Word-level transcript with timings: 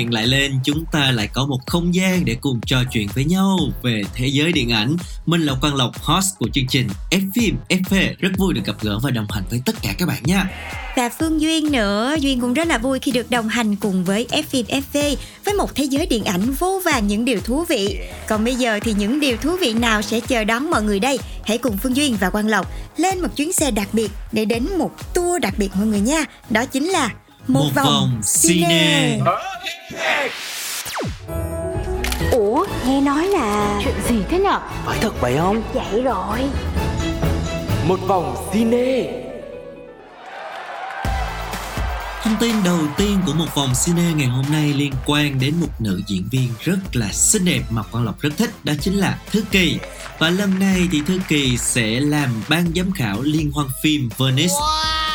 hẹn 0.00 0.14
lại 0.14 0.26
lên 0.26 0.52
chúng 0.64 0.84
ta 0.92 1.10
lại 1.10 1.28
có 1.32 1.46
một 1.46 1.58
không 1.66 1.94
gian 1.94 2.24
để 2.24 2.36
cùng 2.40 2.60
trò 2.66 2.82
chuyện 2.92 3.08
với 3.14 3.24
nhau 3.24 3.58
về 3.82 4.02
thế 4.14 4.26
giới 4.26 4.52
điện 4.52 4.72
ảnh. 4.72 4.96
Mình 5.26 5.40
là 5.40 5.54
Quang 5.60 5.74
Lộc, 5.74 6.02
host 6.02 6.38
của 6.38 6.48
chương 6.52 6.66
trình 6.68 6.88
F 7.10 7.30
phim 7.34 7.56
FP, 7.68 8.14
rất 8.18 8.30
vui 8.38 8.54
được 8.54 8.60
gặp 8.64 8.76
gỡ 8.80 8.98
và 9.02 9.10
đồng 9.10 9.26
hành 9.30 9.42
với 9.50 9.62
tất 9.64 9.72
cả 9.82 9.94
các 9.98 10.08
bạn 10.08 10.22
nha. 10.24 10.50
Và 10.96 11.08
Phương 11.08 11.40
Duyên 11.40 11.72
nữa, 11.72 12.16
Duyên 12.20 12.40
cũng 12.40 12.54
rất 12.54 12.68
là 12.68 12.78
vui 12.78 12.98
khi 12.98 13.12
được 13.12 13.30
đồng 13.30 13.48
hành 13.48 13.76
cùng 13.76 14.04
với 14.04 14.26
F 14.30 14.42
phim 14.42 14.66
FV 14.66 15.16
với 15.44 15.54
một 15.54 15.74
thế 15.74 15.84
giới 15.84 16.06
điện 16.06 16.24
ảnh 16.24 16.50
vô 16.50 16.80
vàn 16.84 17.06
những 17.06 17.24
điều 17.24 17.40
thú 17.40 17.64
vị. 17.68 17.98
Còn 18.28 18.44
bây 18.44 18.54
giờ 18.54 18.78
thì 18.82 18.94
những 18.98 19.20
điều 19.20 19.36
thú 19.36 19.56
vị 19.60 19.72
nào 19.72 20.02
sẽ 20.02 20.20
chờ 20.20 20.44
đón 20.44 20.70
mọi 20.70 20.82
người 20.82 21.00
đây? 21.00 21.18
Hãy 21.44 21.58
cùng 21.58 21.76
Phương 21.76 21.96
Duyên 21.96 22.16
và 22.20 22.30
Quang 22.30 22.48
Lộc 22.48 22.72
lên 22.96 23.20
một 23.20 23.36
chuyến 23.36 23.52
xe 23.52 23.70
đặc 23.70 23.88
biệt 23.92 24.10
để 24.32 24.44
đến 24.44 24.66
một 24.78 25.14
tour 25.14 25.42
đặc 25.42 25.54
biệt 25.58 25.70
mọi 25.74 25.86
người 25.86 26.00
nha. 26.00 26.24
Đó 26.50 26.64
chính 26.64 26.84
là 26.84 27.10
một, 27.46 27.60
Một 27.74 27.82
vòng 27.84 28.20
cine. 28.42 29.18
Ủa 32.32 32.66
nghe 32.86 33.00
nói 33.00 33.26
là 33.26 33.80
Chuyện 33.84 33.94
gì 34.08 34.22
thế 34.28 34.38
nhở 34.38 34.60
Phải 34.86 34.98
thật 35.00 35.12
vậy 35.20 35.36
không? 35.38 35.62
Vậy 35.74 36.02
rồi 36.02 36.38
Một 37.88 37.98
vòng 38.06 38.48
cine 38.52 39.29
Thông 42.30 42.38
tin 42.38 42.54
đầu 42.64 42.78
tiên 42.96 43.20
của 43.26 43.32
một 43.32 43.54
vòng 43.54 43.72
cine 43.84 44.12
ngày 44.16 44.26
hôm 44.26 44.44
nay 44.52 44.72
liên 44.76 44.92
quan 45.06 45.40
đến 45.40 45.54
một 45.60 45.68
nữ 45.78 46.00
diễn 46.06 46.24
viên 46.30 46.48
rất 46.64 46.76
là 46.92 47.12
xinh 47.12 47.44
đẹp 47.44 47.62
mà 47.70 47.82
Quang 47.82 48.04
Lộc 48.04 48.20
rất 48.20 48.30
thích, 48.36 48.50
đó 48.64 48.72
chính 48.80 48.94
là 48.94 49.18
Thư 49.30 49.42
Kỳ. 49.50 49.78
Và 50.18 50.30
lần 50.30 50.58
này 50.58 50.88
thì 50.92 51.02
Thư 51.06 51.18
Kỳ 51.28 51.56
sẽ 51.56 52.00
làm 52.00 52.28
ban 52.48 52.64
giám 52.76 52.92
khảo 52.92 53.22
liên 53.22 53.52
hoan 53.52 53.68
phim 53.82 54.08
Venice. 54.18 54.54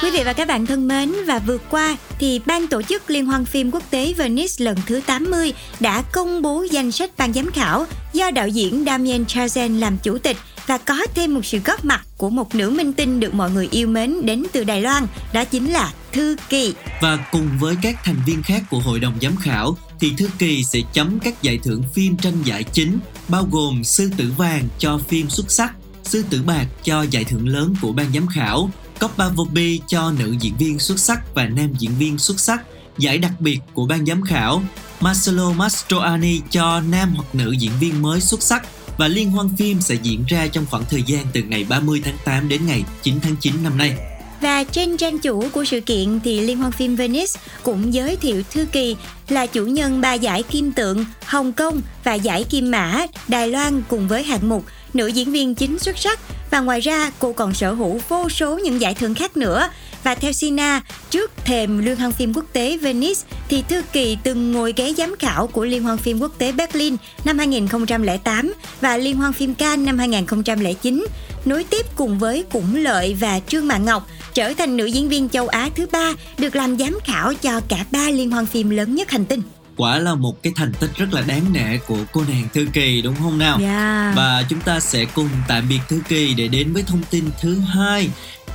Quý 0.03 0.11
vị 0.11 0.23
và 0.25 0.33
các 0.33 0.47
bạn 0.47 0.65
thân 0.65 0.87
mến 0.87 1.13
và 1.27 1.39
vừa 1.39 1.57
qua 1.57 1.97
thì 2.19 2.41
ban 2.45 2.67
tổ 2.67 2.81
chức 2.81 3.09
Liên 3.09 3.25
hoan 3.25 3.45
phim 3.45 3.71
quốc 3.71 3.83
tế 3.89 4.13
Venice 4.17 4.53
lần 4.57 4.77
thứ 4.85 5.01
80 5.05 5.53
đã 5.79 6.01
công 6.01 6.41
bố 6.41 6.65
danh 6.71 6.91
sách 6.91 7.11
ban 7.17 7.33
giám 7.33 7.51
khảo 7.51 7.85
do 8.13 8.31
đạo 8.31 8.47
diễn 8.47 8.83
Damien 8.85 9.23
Chazelle 9.23 9.79
làm 9.79 9.97
chủ 9.97 10.17
tịch 10.17 10.37
và 10.67 10.77
có 10.77 10.97
thêm 11.15 11.33
một 11.33 11.45
sự 11.45 11.59
góp 11.65 11.85
mặt 11.85 12.05
của 12.17 12.29
một 12.29 12.55
nữ 12.55 12.69
minh 12.69 12.93
tinh 12.93 13.19
được 13.19 13.33
mọi 13.33 13.51
người 13.51 13.67
yêu 13.71 13.87
mến 13.87 14.25
đến 14.25 14.43
từ 14.51 14.63
Đài 14.63 14.81
Loan, 14.81 15.07
đó 15.33 15.45
chính 15.45 15.71
là 15.71 15.93
Thư 16.11 16.35
Kỳ. 16.49 16.73
Và 17.01 17.17
cùng 17.31 17.49
với 17.59 17.75
các 17.81 17.95
thành 18.03 18.17
viên 18.25 18.43
khác 18.43 18.63
của 18.69 18.79
hội 18.79 18.99
đồng 18.99 19.13
giám 19.21 19.35
khảo 19.35 19.77
thì 19.99 20.13
Thư 20.17 20.29
Kỳ 20.39 20.63
sẽ 20.63 20.79
chấm 20.93 21.19
các 21.19 21.41
giải 21.41 21.59
thưởng 21.63 21.83
phim 21.93 22.17
tranh 22.17 22.43
giải 22.43 22.63
chính 22.63 22.99
bao 23.27 23.47
gồm 23.51 23.83
Sư 23.83 24.09
tử 24.17 24.33
vàng 24.37 24.67
cho 24.79 24.99
phim 25.07 25.29
xuất 25.29 25.51
sắc, 25.51 25.73
Sư 26.03 26.23
tử 26.29 26.41
bạc 26.45 26.65
cho 26.83 27.01
giải 27.01 27.23
thưởng 27.23 27.47
lớn 27.47 27.75
của 27.81 27.91
ban 27.91 28.13
giám 28.13 28.27
khảo, 28.27 28.69
Coppa 28.99 29.29
Vobi 29.29 29.79
cho 29.87 30.11
nữ 30.19 30.35
diễn 30.39 30.57
viên 30.57 30.79
xuất 30.79 30.99
sắc 30.99 31.33
và 31.33 31.45
nam 31.45 31.73
diễn 31.79 31.91
viên 31.99 32.17
xuất 32.17 32.39
sắc, 32.39 32.61
giải 32.97 33.17
đặc 33.17 33.31
biệt 33.39 33.59
của 33.73 33.85
ban 33.85 34.05
giám 34.05 34.21
khảo, 34.21 34.61
Marcelo 34.99 35.51
Mastroianni 35.51 36.41
cho 36.49 36.81
nam 36.81 37.13
hoặc 37.15 37.35
nữ 37.35 37.51
diễn 37.51 37.71
viên 37.79 38.01
mới 38.01 38.21
xuất 38.21 38.43
sắc 38.43 38.67
và 38.97 39.07
liên 39.07 39.31
hoan 39.31 39.49
phim 39.57 39.81
sẽ 39.81 39.95
diễn 39.95 40.23
ra 40.27 40.47
trong 40.47 40.65
khoảng 40.69 40.83
thời 40.89 41.03
gian 41.03 41.25
từ 41.33 41.41
ngày 41.41 41.65
30 41.69 42.01
tháng 42.05 42.17
8 42.25 42.49
đến 42.49 42.61
ngày 42.67 42.83
9 43.03 43.19
tháng 43.21 43.35
9 43.39 43.53
năm 43.63 43.77
nay. 43.77 43.97
Và 44.41 44.63
trên 44.63 44.97
trang 44.97 45.19
chủ 45.19 45.49
của 45.53 45.65
sự 45.65 45.81
kiện 45.81 46.19
thì 46.23 46.41
Liên 46.41 46.57
hoan 46.57 46.71
phim 46.71 46.95
Venice 46.95 47.39
cũng 47.63 47.93
giới 47.93 48.15
thiệu 48.15 48.43
Thư 48.51 48.65
Kỳ 48.71 48.95
là 49.29 49.45
chủ 49.45 49.65
nhân 49.65 50.01
ba 50.01 50.13
giải 50.13 50.43
kim 50.43 50.71
tượng 50.71 51.05
Hồng 51.25 51.53
Kông 51.53 51.81
và 52.03 52.13
giải 52.13 52.43
kim 52.43 52.71
mã 52.71 53.05
Đài 53.27 53.49
Loan 53.49 53.81
cùng 53.87 54.07
với 54.07 54.23
hạng 54.23 54.49
mục 54.49 54.65
nữ 54.95 55.07
diễn 55.07 55.31
viên 55.31 55.55
chính 55.55 55.79
xuất 55.79 55.97
sắc 55.97 56.19
và 56.51 56.59
ngoài 56.59 56.81
ra, 56.81 57.11
cô 57.19 57.33
còn 57.33 57.53
sở 57.53 57.73
hữu 57.73 57.99
vô 58.09 58.29
số 58.29 58.59
những 58.59 58.81
giải 58.81 58.93
thưởng 58.93 59.15
khác 59.15 59.37
nữa 59.37 59.69
và 60.03 60.15
theo 60.15 60.31
Sina, 60.31 60.81
trước 61.09 61.31
thềm 61.45 61.77
Liên 61.77 61.95
hoan 61.95 62.11
phim 62.11 62.33
quốc 62.33 62.45
tế 62.53 62.77
Venice, 62.77 63.21
thì 63.49 63.63
Thư 63.69 63.81
Kỳ 63.91 64.17
từng 64.23 64.51
ngồi 64.51 64.73
ghế 64.75 64.93
giám 64.97 65.15
khảo 65.19 65.47
của 65.47 65.65
Liên 65.65 65.83
hoan 65.83 65.97
phim 65.97 66.19
quốc 66.19 66.31
tế 66.37 66.51
Berlin 66.51 66.95
năm 67.25 67.37
2008 67.37 68.53
và 68.81 68.97
Liên 68.97 69.17
hoan 69.17 69.33
phim 69.33 69.53
Cannes 69.53 69.85
năm 69.85 69.97
2009 69.97 71.05
nối 71.45 71.63
tiếp 71.63 71.85
cùng 71.95 72.19
với 72.19 72.43
Củng 72.51 72.75
Lợi 72.75 73.15
và 73.19 73.39
Trương 73.47 73.67
Mạn 73.67 73.85
Ngọc, 73.85 74.07
trở 74.33 74.53
thành 74.53 74.77
nữ 74.77 74.85
diễn 74.85 75.09
viên 75.09 75.29
châu 75.29 75.47
Á 75.47 75.69
thứ 75.75 75.85
ba 75.91 76.13
được 76.37 76.55
làm 76.55 76.77
giám 76.77 76.99
khảo 77.03 77.33
cho 77.33 77.61
cả 77.67 77.85
ba 77.91 78.09
liên 78.09 78.31
hoan 78.31 78.45
phim 78.45 78.69
lớn 78.69 78.95
nhất 78.95 79.11
hành 79.11 79.25
tinh. 79.25 79.41
Quả 79.77 79.99
là 79.99 80.15
một 80.15 80.43
cái 80.43 80.53
thành 80.55 80.73
tích 80.79 80.89
rất 80.95 81.13
là 81.13 81.21
đáng 81.21 81.53
nể 81.53 81.77
của 81.77 81.99
cô 82.11 82.23
nàng 82.29 82.47
Thư 82.53 82.65
Kỳ 82.73 83.01
đúng 83.01 83.15
không 83.15 83.37
nào? 83.37 83.59
Yeah. 83.59 84.15
Và 84.15 84.43
chúng 84.49 84.59
ta 84.59 84.79
sẽ 84.79 85.05
cùng 85.05 85.29
tạm 85.47 85.69
biệt 85.69 85.79
Thư 85.89 85.99
Kỳ 86.07 86.33
để 86.33 86.47
đến 86.47 86.73
với 86.73 86.83
thông 86.83 87.03
tin 87.09 87.25
thứ 87.41 87.59
hai. 87.59 88.09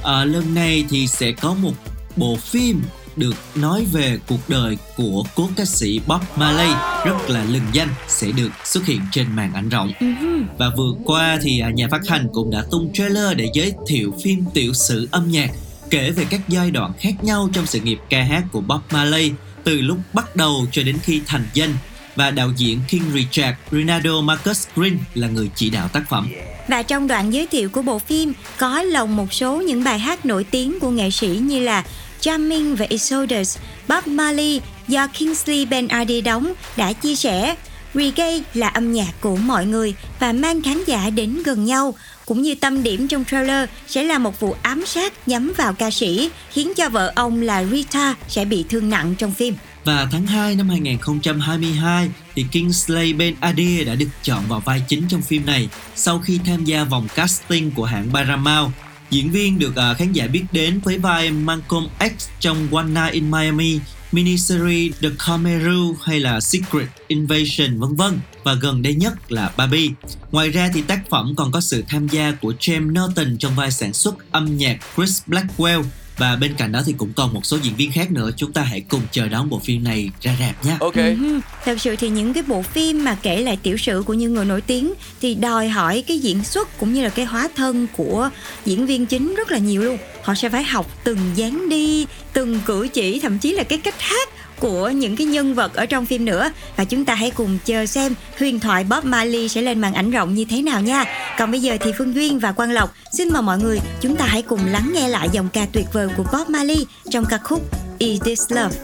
À, 0.05 0.25
lần 0.25 0.55
này 0.55 0.85
thì 0.91 1.07
sẽ 1.07 1.33
có 1.33 1.55
một 1.55 1.73
bộ 2.17 2.37
phim 2.37 2.83
được 3.17 3.35
nói 3.55 3.87
về 3.93 4.19
cuộc 4.29 4.49
đời 4.49 4.79
của 4.97 5.25
cố 5.35 5.49
ca 5.57 5.65
sĩ 5.65 6.01
Bob 6.07 6.21
Marley 6.37 6.71
rất 7.05 7.31
là 7.31 7.45
lừng 7.45 7.67
danh 7.73 7.89
sẽ 8.09 8.33
được 8.33 8.51
xuất 8.65 8.87
hiện 8.87 9.01
trên 9.13 9.27
màn 9.37 9.55
ảnh 9.55 9.69
rộng. 9.69 9.93
Và 10.59 10.71
vừa 10.77 10.93
qua 11.05 11.39
thì 11.43 11.61
à, 11.61 11.71
nhà 11.71 11.89
phát 11.91 12.09
hành 12.09 12.29
cũng 12.33 12.51
đã 12.51 12.65
tung 12.71 12.93
trailer 12.93 13.37
để 13.37 13.49
giới 13.55 13.73
thiệu 13.87 14.15
phim 14.25 14.45
tiểu 14.55 14.75
sử 14.75 15.09
âm 15.11 15.31
nhạc 15.31 15.51
kể 15.91 16.11
về 16.11 16.25
các 16.31 16.41
giai 16.49 16.71
đoạn 16.71 16.93
khác 16.99 17.25
nhau 17.25 17.49
trong 17.53 17.67
sự 17.67 17.81
nghiệp 17.81 17.99
ca 18.09 18.23
hát 18.23 18.45
của 18.53 18.61
Bob 18.61 18.81
Marley 18.91 19.33
từ 19.65 19.81
lúc 19.81 19.99
bắt 20.13 20.37
đầu 20.37 20.67
cho 20.73 20.83
đến 20.83 20.99
khi 21.03 21.21
thành 21.27 21.45
danh 21.55 21.75
và 22.17 22.31
đạo 22.31 22.51
diễn 22.57 22.81
King 22.89 23.13
Richard 23.15 23.59
Rinaldo 23.73 24.21
Marcus 24.21 24.67
Green 24.77 24.99
là 25.15 25.29
người 25.29 25.51
chỉ 25.55 25.71
đạo 25.71 25.89
tác 25.89 26.09
phẩm. 26.09 26.29
Và 26.69 26.83
trong 26.83 27.09
đoạn 27.09 27.31
giới 27.31 27.47
thiệu 27.47 27.69
của 27.69 27.83
bộ 27.83 27.99
phim 27.99 28.33
có 28.59 28.83
lồng 28.83 29.17
một 29.17 29.33
số 29.33 29.61
những 29.61 29.85
bài 29.85 29.99
hát 29.99 30.27
nổi 30.27 30.45
tiếng 30.45 30.81
của 30.81 30.91
nghệ 30.91 31.11
sĩ 31.11 31.29
như 31.29 31.61
là 31.61 31.85
Jamming 32.21 32.77
và 32.77 32.87
Exodus, 32.91 33.59
Bob 33.89 34.07
Marley 34.07 34.61
do 34.89 35.07
Kingsley 35.07 35.67
Ben-Adir 35.67 36.23
đóng 36.23 36.53
đã 36.77 36.93
chia 36.93 37.15
sẻ 37.15 37.57
Reggae 37.95 38.39
là 38.55 38.69
âm 38.69 38.93
nhạc 38.93 39.13
của 39.21 39.37
mọi 39.37 39.67
người 39.67 39.95
và 40.21 40.33
mang 40.33 40.63
khán 40.63 40.85
giả 40.87 41.11
đến 41.11 41.43
gần 41.45 41.65
nhau 41.65 41.95
cũng 42.31 42.43
như 42.43 42.55
tâm 42.55 42.83
điểm 42.83 43.09
trong 43.09 43.25
trailer 43.25 43.69
sẽ 43.87 44.05
là 44.05 44.19
một 44.19 44.41
vụ 44.41 44.57
ám 44.63 44.87
sát 44.87 45.29
nhắm 45.29 45.53
vào 45.57 45.73
ca 45.73 45.91
sĩ 45.91 46.31
khiến 46.51 46.73
cho 46.77 46.89
vợ 46.89 47.13
ông 47.17 47.43
là 47.43 47.65
Rita 47.65 48.15
sẽ 48.29 48.45
bị 48.45 48.65
thương 48.69 48.91
nặng 48.91 49.15
trong 49.19 49.33
phim. 49.33 49.55
Và 49.85 50.09
tháng 50.13 50.27
2 50.27 50.57
năm 50.57 50.69
2022 50.69 52.09
thì 52.35 52.47
Kingsley 52.53 53.13
Ben 53.13 53.35
Adir 53.41 53.87
đã 53.87 53.95
được 53.95 54.09
chọn 54.23 54.43
vào 54.49 54.61
vai 54.61 54.83
chính 54.89 55.03
trong 55.09 55.23
phim 55.23 55.47
này 55.47 55.69
sau 55.95 56.19
khi 56.19 56.41
tham 56.47 56.65
gia 56.65 56.85
vòng 56.85 57.09
casting 57.15 57.71
của 57.71 57.85
hãng 57.85 58.11
Paramount. 58.13 58.73
Diễn 59.11 59.31
viên 59.31 59.59
được 59.59 59.77
à, 59.77 59.95
khán 59.95 60.13
giả 60.13 60.27
biết 60.27 60.45
đến 60.53 60.81
với 60.85 60.99
vai 60.99 61.31
Malcolm 61.31 61.87
X 62.01 62.29
trong 62.41 62.69
One 62.73 62.87
Night 62.87 63.13
in 63.13 63.31
Miami, 63.31 63.79
miniseries 64.13 64.93
The 65.03 65.09
Cameru 65.27 65.97
hay 66.05 66.21
là 66.21 66.41
Secret 66.41 66.89
Invasion 67.09 67.81
vân 67.81 67.97
vân 67.97 68.21
và 68.45 68.55
gần 68.55 68.83
đây 68.83 68.95
nhất 68.95 69.33
là 69.33 69.51
Barbie. 69.57 69.91
Ngoài 70.33 70.51
ra 70.51 70.71
thì 70.75 70.83
tác 70.83 71.01
phẩm 71.11 71.35
còn 71.37 71.53
có 71.53 71.61
sự 71.61 71.85
tham 71.89 72.09
gia 72.09 72.33
của 72.33 72.53
James 72.61 72.89
Norton 72.93 73.37
trong 73.39 73.57
vai 73.57 73.71
sản 73.71 73.93
xuất 73.93 74.33
âm 74.33 74.57
nhạc 74.57 74.79
Chris 74.97 75.23
Blackwell. 75.27 75.83
Và 76.19 76.37
bên 76.37 76.55
cạnh 76.55 76.73
đó 76.73 76.83
thì 76.87 76.93
cũng 76.93 77.13
còn 77.17 77.35
một 77.35 77.47
số 77.47 77.59
diễn 77.63 77.77
viên 77.77 77.93
khác 77.93 78.11
nữa. 78.11 78.31
Chúng 78.37 78.53
ta 78.53 78.63
hãy 78.63 78.81
cùng 78.81 79.03
chờ 79.13 79.29
đón 79.29 79.51
bộ 79.51 79.59
phim 79.65 79.85
này 79.85 80.11
ra 80.21 80.37
rạp 80.41 80.65
nhé. 80.65 80.77
Ok. 80.81 80.95
Ừ, 80.95 81.41
Thật 81.65 81.81
sự 81.81 81.97
thì 81.97 82.09
những 82.09 82.33
cái 82.33 82.43
bộ 82.43 82.63
phim 82.63 83.05
mà 83.05 83.17
kể 83.23 83.41
lại 83.43 83.59
tiểu 83.63 83.77
sử 83.77 84.03
của 84.07 84.15
những 84.15 84.35
người 84.35 84.45
nổi 84.45 84.61
tiếng 84.61 84.93
thì 85.21 85.35
đòi 85.35 85.69
hỏi 85.69 86.05
cái 86.07 86.19
diễn 86.19 86.45
xuất 86.45 86.79
cũng 86.79 86.95
như 86.95 87.03
là 87.03 87.09
cái 87.09 87.25
hóa 87.25 87.49
thân 87.57 87.87
của 87.97 88.31
diễn 88.65 88.87
viên 88.87 89.07
chính 89.07 89.35
rất 89.35 89.51
là 89.51 89.59
nhiều 89.59 89.83
luôn. 89.83 89.99
Họ 90.23 90.35
sẽ 90.35 90.49
phải 90.49 90.65
học 90.65 90.99
từng 91.05 91.19
dáng 91.35 91.69
đi, 91.69 92.07
từng 92.33 92.61
cử 92.67 92.89
chỉ, 92.93 93.21
thậm 93.21 93.39
chí 93.39 93.53
là 93.53 93.63
cái 93.63 93.79
cách 93.79 94.01
hát 94.01 94.29
của 94.61 94.91
những 94.91 95.17
cái 95.17 95.27
nhân 95.27 95.55
vật 95.55 95.75
ở 95.75 95.87
trong 95.87 96.07
phim 96.07 96.25
nữa 96.25 96.51
và 96.77 96.85
chúng 96.85 97.05
ta 97.05 97.15
hãy 97.15 97.31
cùng 97.31 97.59
chờ 97.65 97.87
xem 97.87 98.15
huyền 98.39 98.61
thoại 98.61 98.85
Bob 98.85 99.05
Marley 99.05 99.49
sẽ 99.49 99.63
lên 99.63 99.81
màn 99.81 99.95
ảnh 99.95 100.11
rộng 100.11 100.35
như 100.35 100.45
thế 100.45 100.63
nào 100.63 100.81
nha. 100.81 101.05
Còn 101.39 101.51
bây 101.51 101.61
giờ 101.61 101.77
thì 101.81 101.93
Phương 101.99 102.15
Duyên 102.15 102.39
và 102.39 102.53
Quang 102.53 102.73
Lộc, 102.73 102.95
xin 103.13 103.29
mời 103.33 103.43
mọi 103.43 103.59
người 103.59 103.79
chúng 104.01 104.17
ta 104.17 104.25
hãy 104.25 104.43
cùng 104.43 104.61
lắng 104.67 104.91
nghe 104.95 105.09
lại 105.09 105.29
dòng 105.33 105.49
ca 105.53 105.67
tuyệt 105.73 105.87
vời 105.93 106.09
của 106.17 106.25
Bob 106.33 106.49
Marley 106.49 106.87
trong 107.11 107.25
ca 107.25 107.39
khúc 107.39 107.63
Is 107.99 108.21
This 108.21 108.53
Love. 108.53 108.77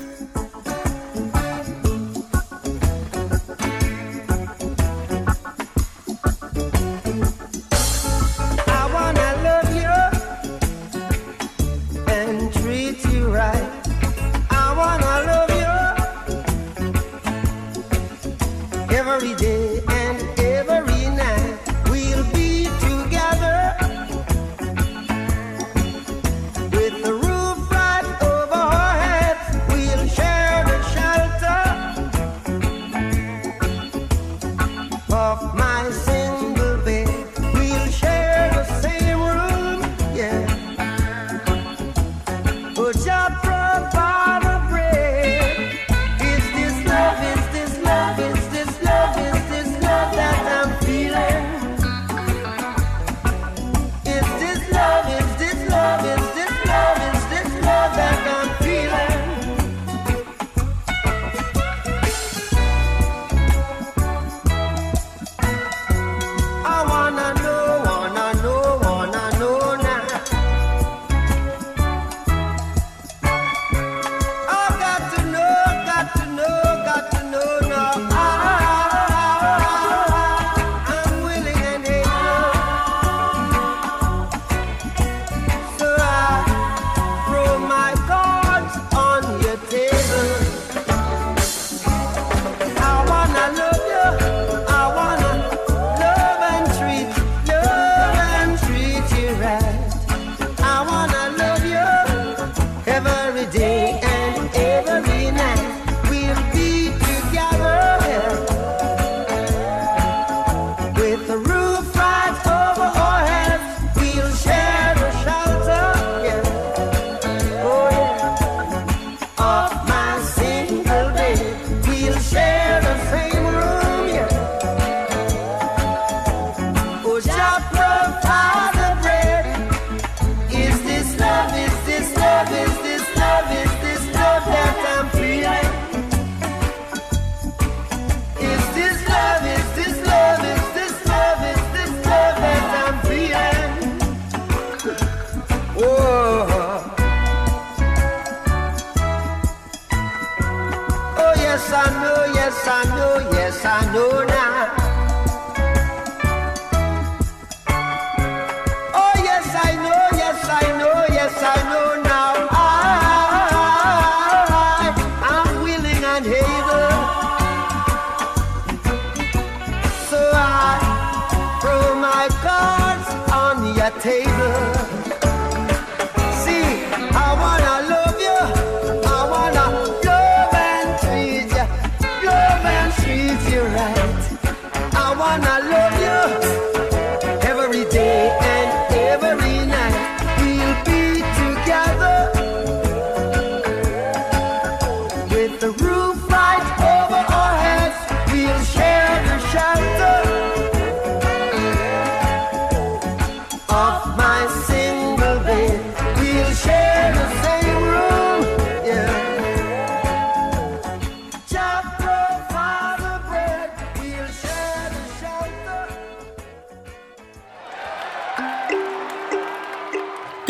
worry 19.18 19.45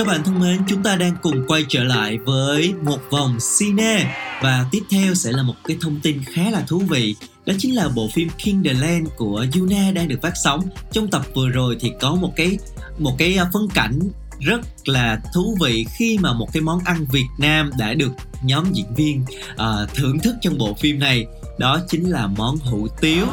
Các 0.07 0.13
bạn 0.13 0.25
thân 0.25 0.41
mến, 0.41 0.61
chúng 0.69 0.83
ta 0.83 0.97
đang 0.97 1.17
cùng 1.23 1.47
quay 1.49 1.65
trở 1.69 1.85
lại 1.85 2.19
với 2.19 2.75
một 2.83 2.99
vòng 3.11 3.39
cine 3.59 4.17
và 4.43 4.65
tiếp 4.71 4.83
theo 4.91 5.15
sẽ 5.15 5.33
là 5.33 5.43
một 5.43 5.55
cái 5.65 5.77
thông 5.81 6.01
tin 6.01 6.25
khá 6.25 6.51
là 6.51 6.61
thú 6.69 6.79
vị. 6.79 7.15
Đó 7.47 7.55
chính 7.59 7.75
là 7.75 7.89
bộ 7.89 8.09
phim 8.13 8.29
King 8.45 8.65
the 8.65 8.73
Land 8.73 9.09
của 9.17 9.47
Yuna 9.55 9.91
đang 9.91 10.09
được 10.09 10.23
phát 10.23 10.33
sóng. 10.45 10.61
Trong 10.93 11.09
tập 11.09 11.23
vừa 11.35 11.49
rồi 11.49 11.77
thì 11.81 11.93
có 12.01 12.15
một 12.15 12.33
cái 12.37 12.59
một 12.99 13.15
cái 13.19 13.37
à, 13.37 13.51
phân 13.53 13.69
cảnh 13.75 13.99
rất 14.41 14.61
là 14.85 15.21
thú 15.35 15.57
vị 15.61 15.87
khi 15.99 16.19
mà 16.19 16.33
một 16.33 16.53
cái 16.53 16.63
món 16.63 16.79
ăn 16.85 17.07
Việt 17.13 17.29
Nam 17.39 17.71
đã 17.79 17.95
được 17.95 18.13
nhóm 18.43 18.73
diễn 18.73 18.95
viên 18.95 19.25
uh, 19.53 19.95
thưởng 19.95 20.19
thức 20.19 20.35
trong 20.41 20.59
bộ 20.59 20.75
phim 20.81 20.99
này. 20.99 21.27
Đó 21.59 21.81
chính 21.89 22.11
là 22.11 22.27
món 22.27 22.57
hủ 22.57 22.89
tiếu. 23.01 23.27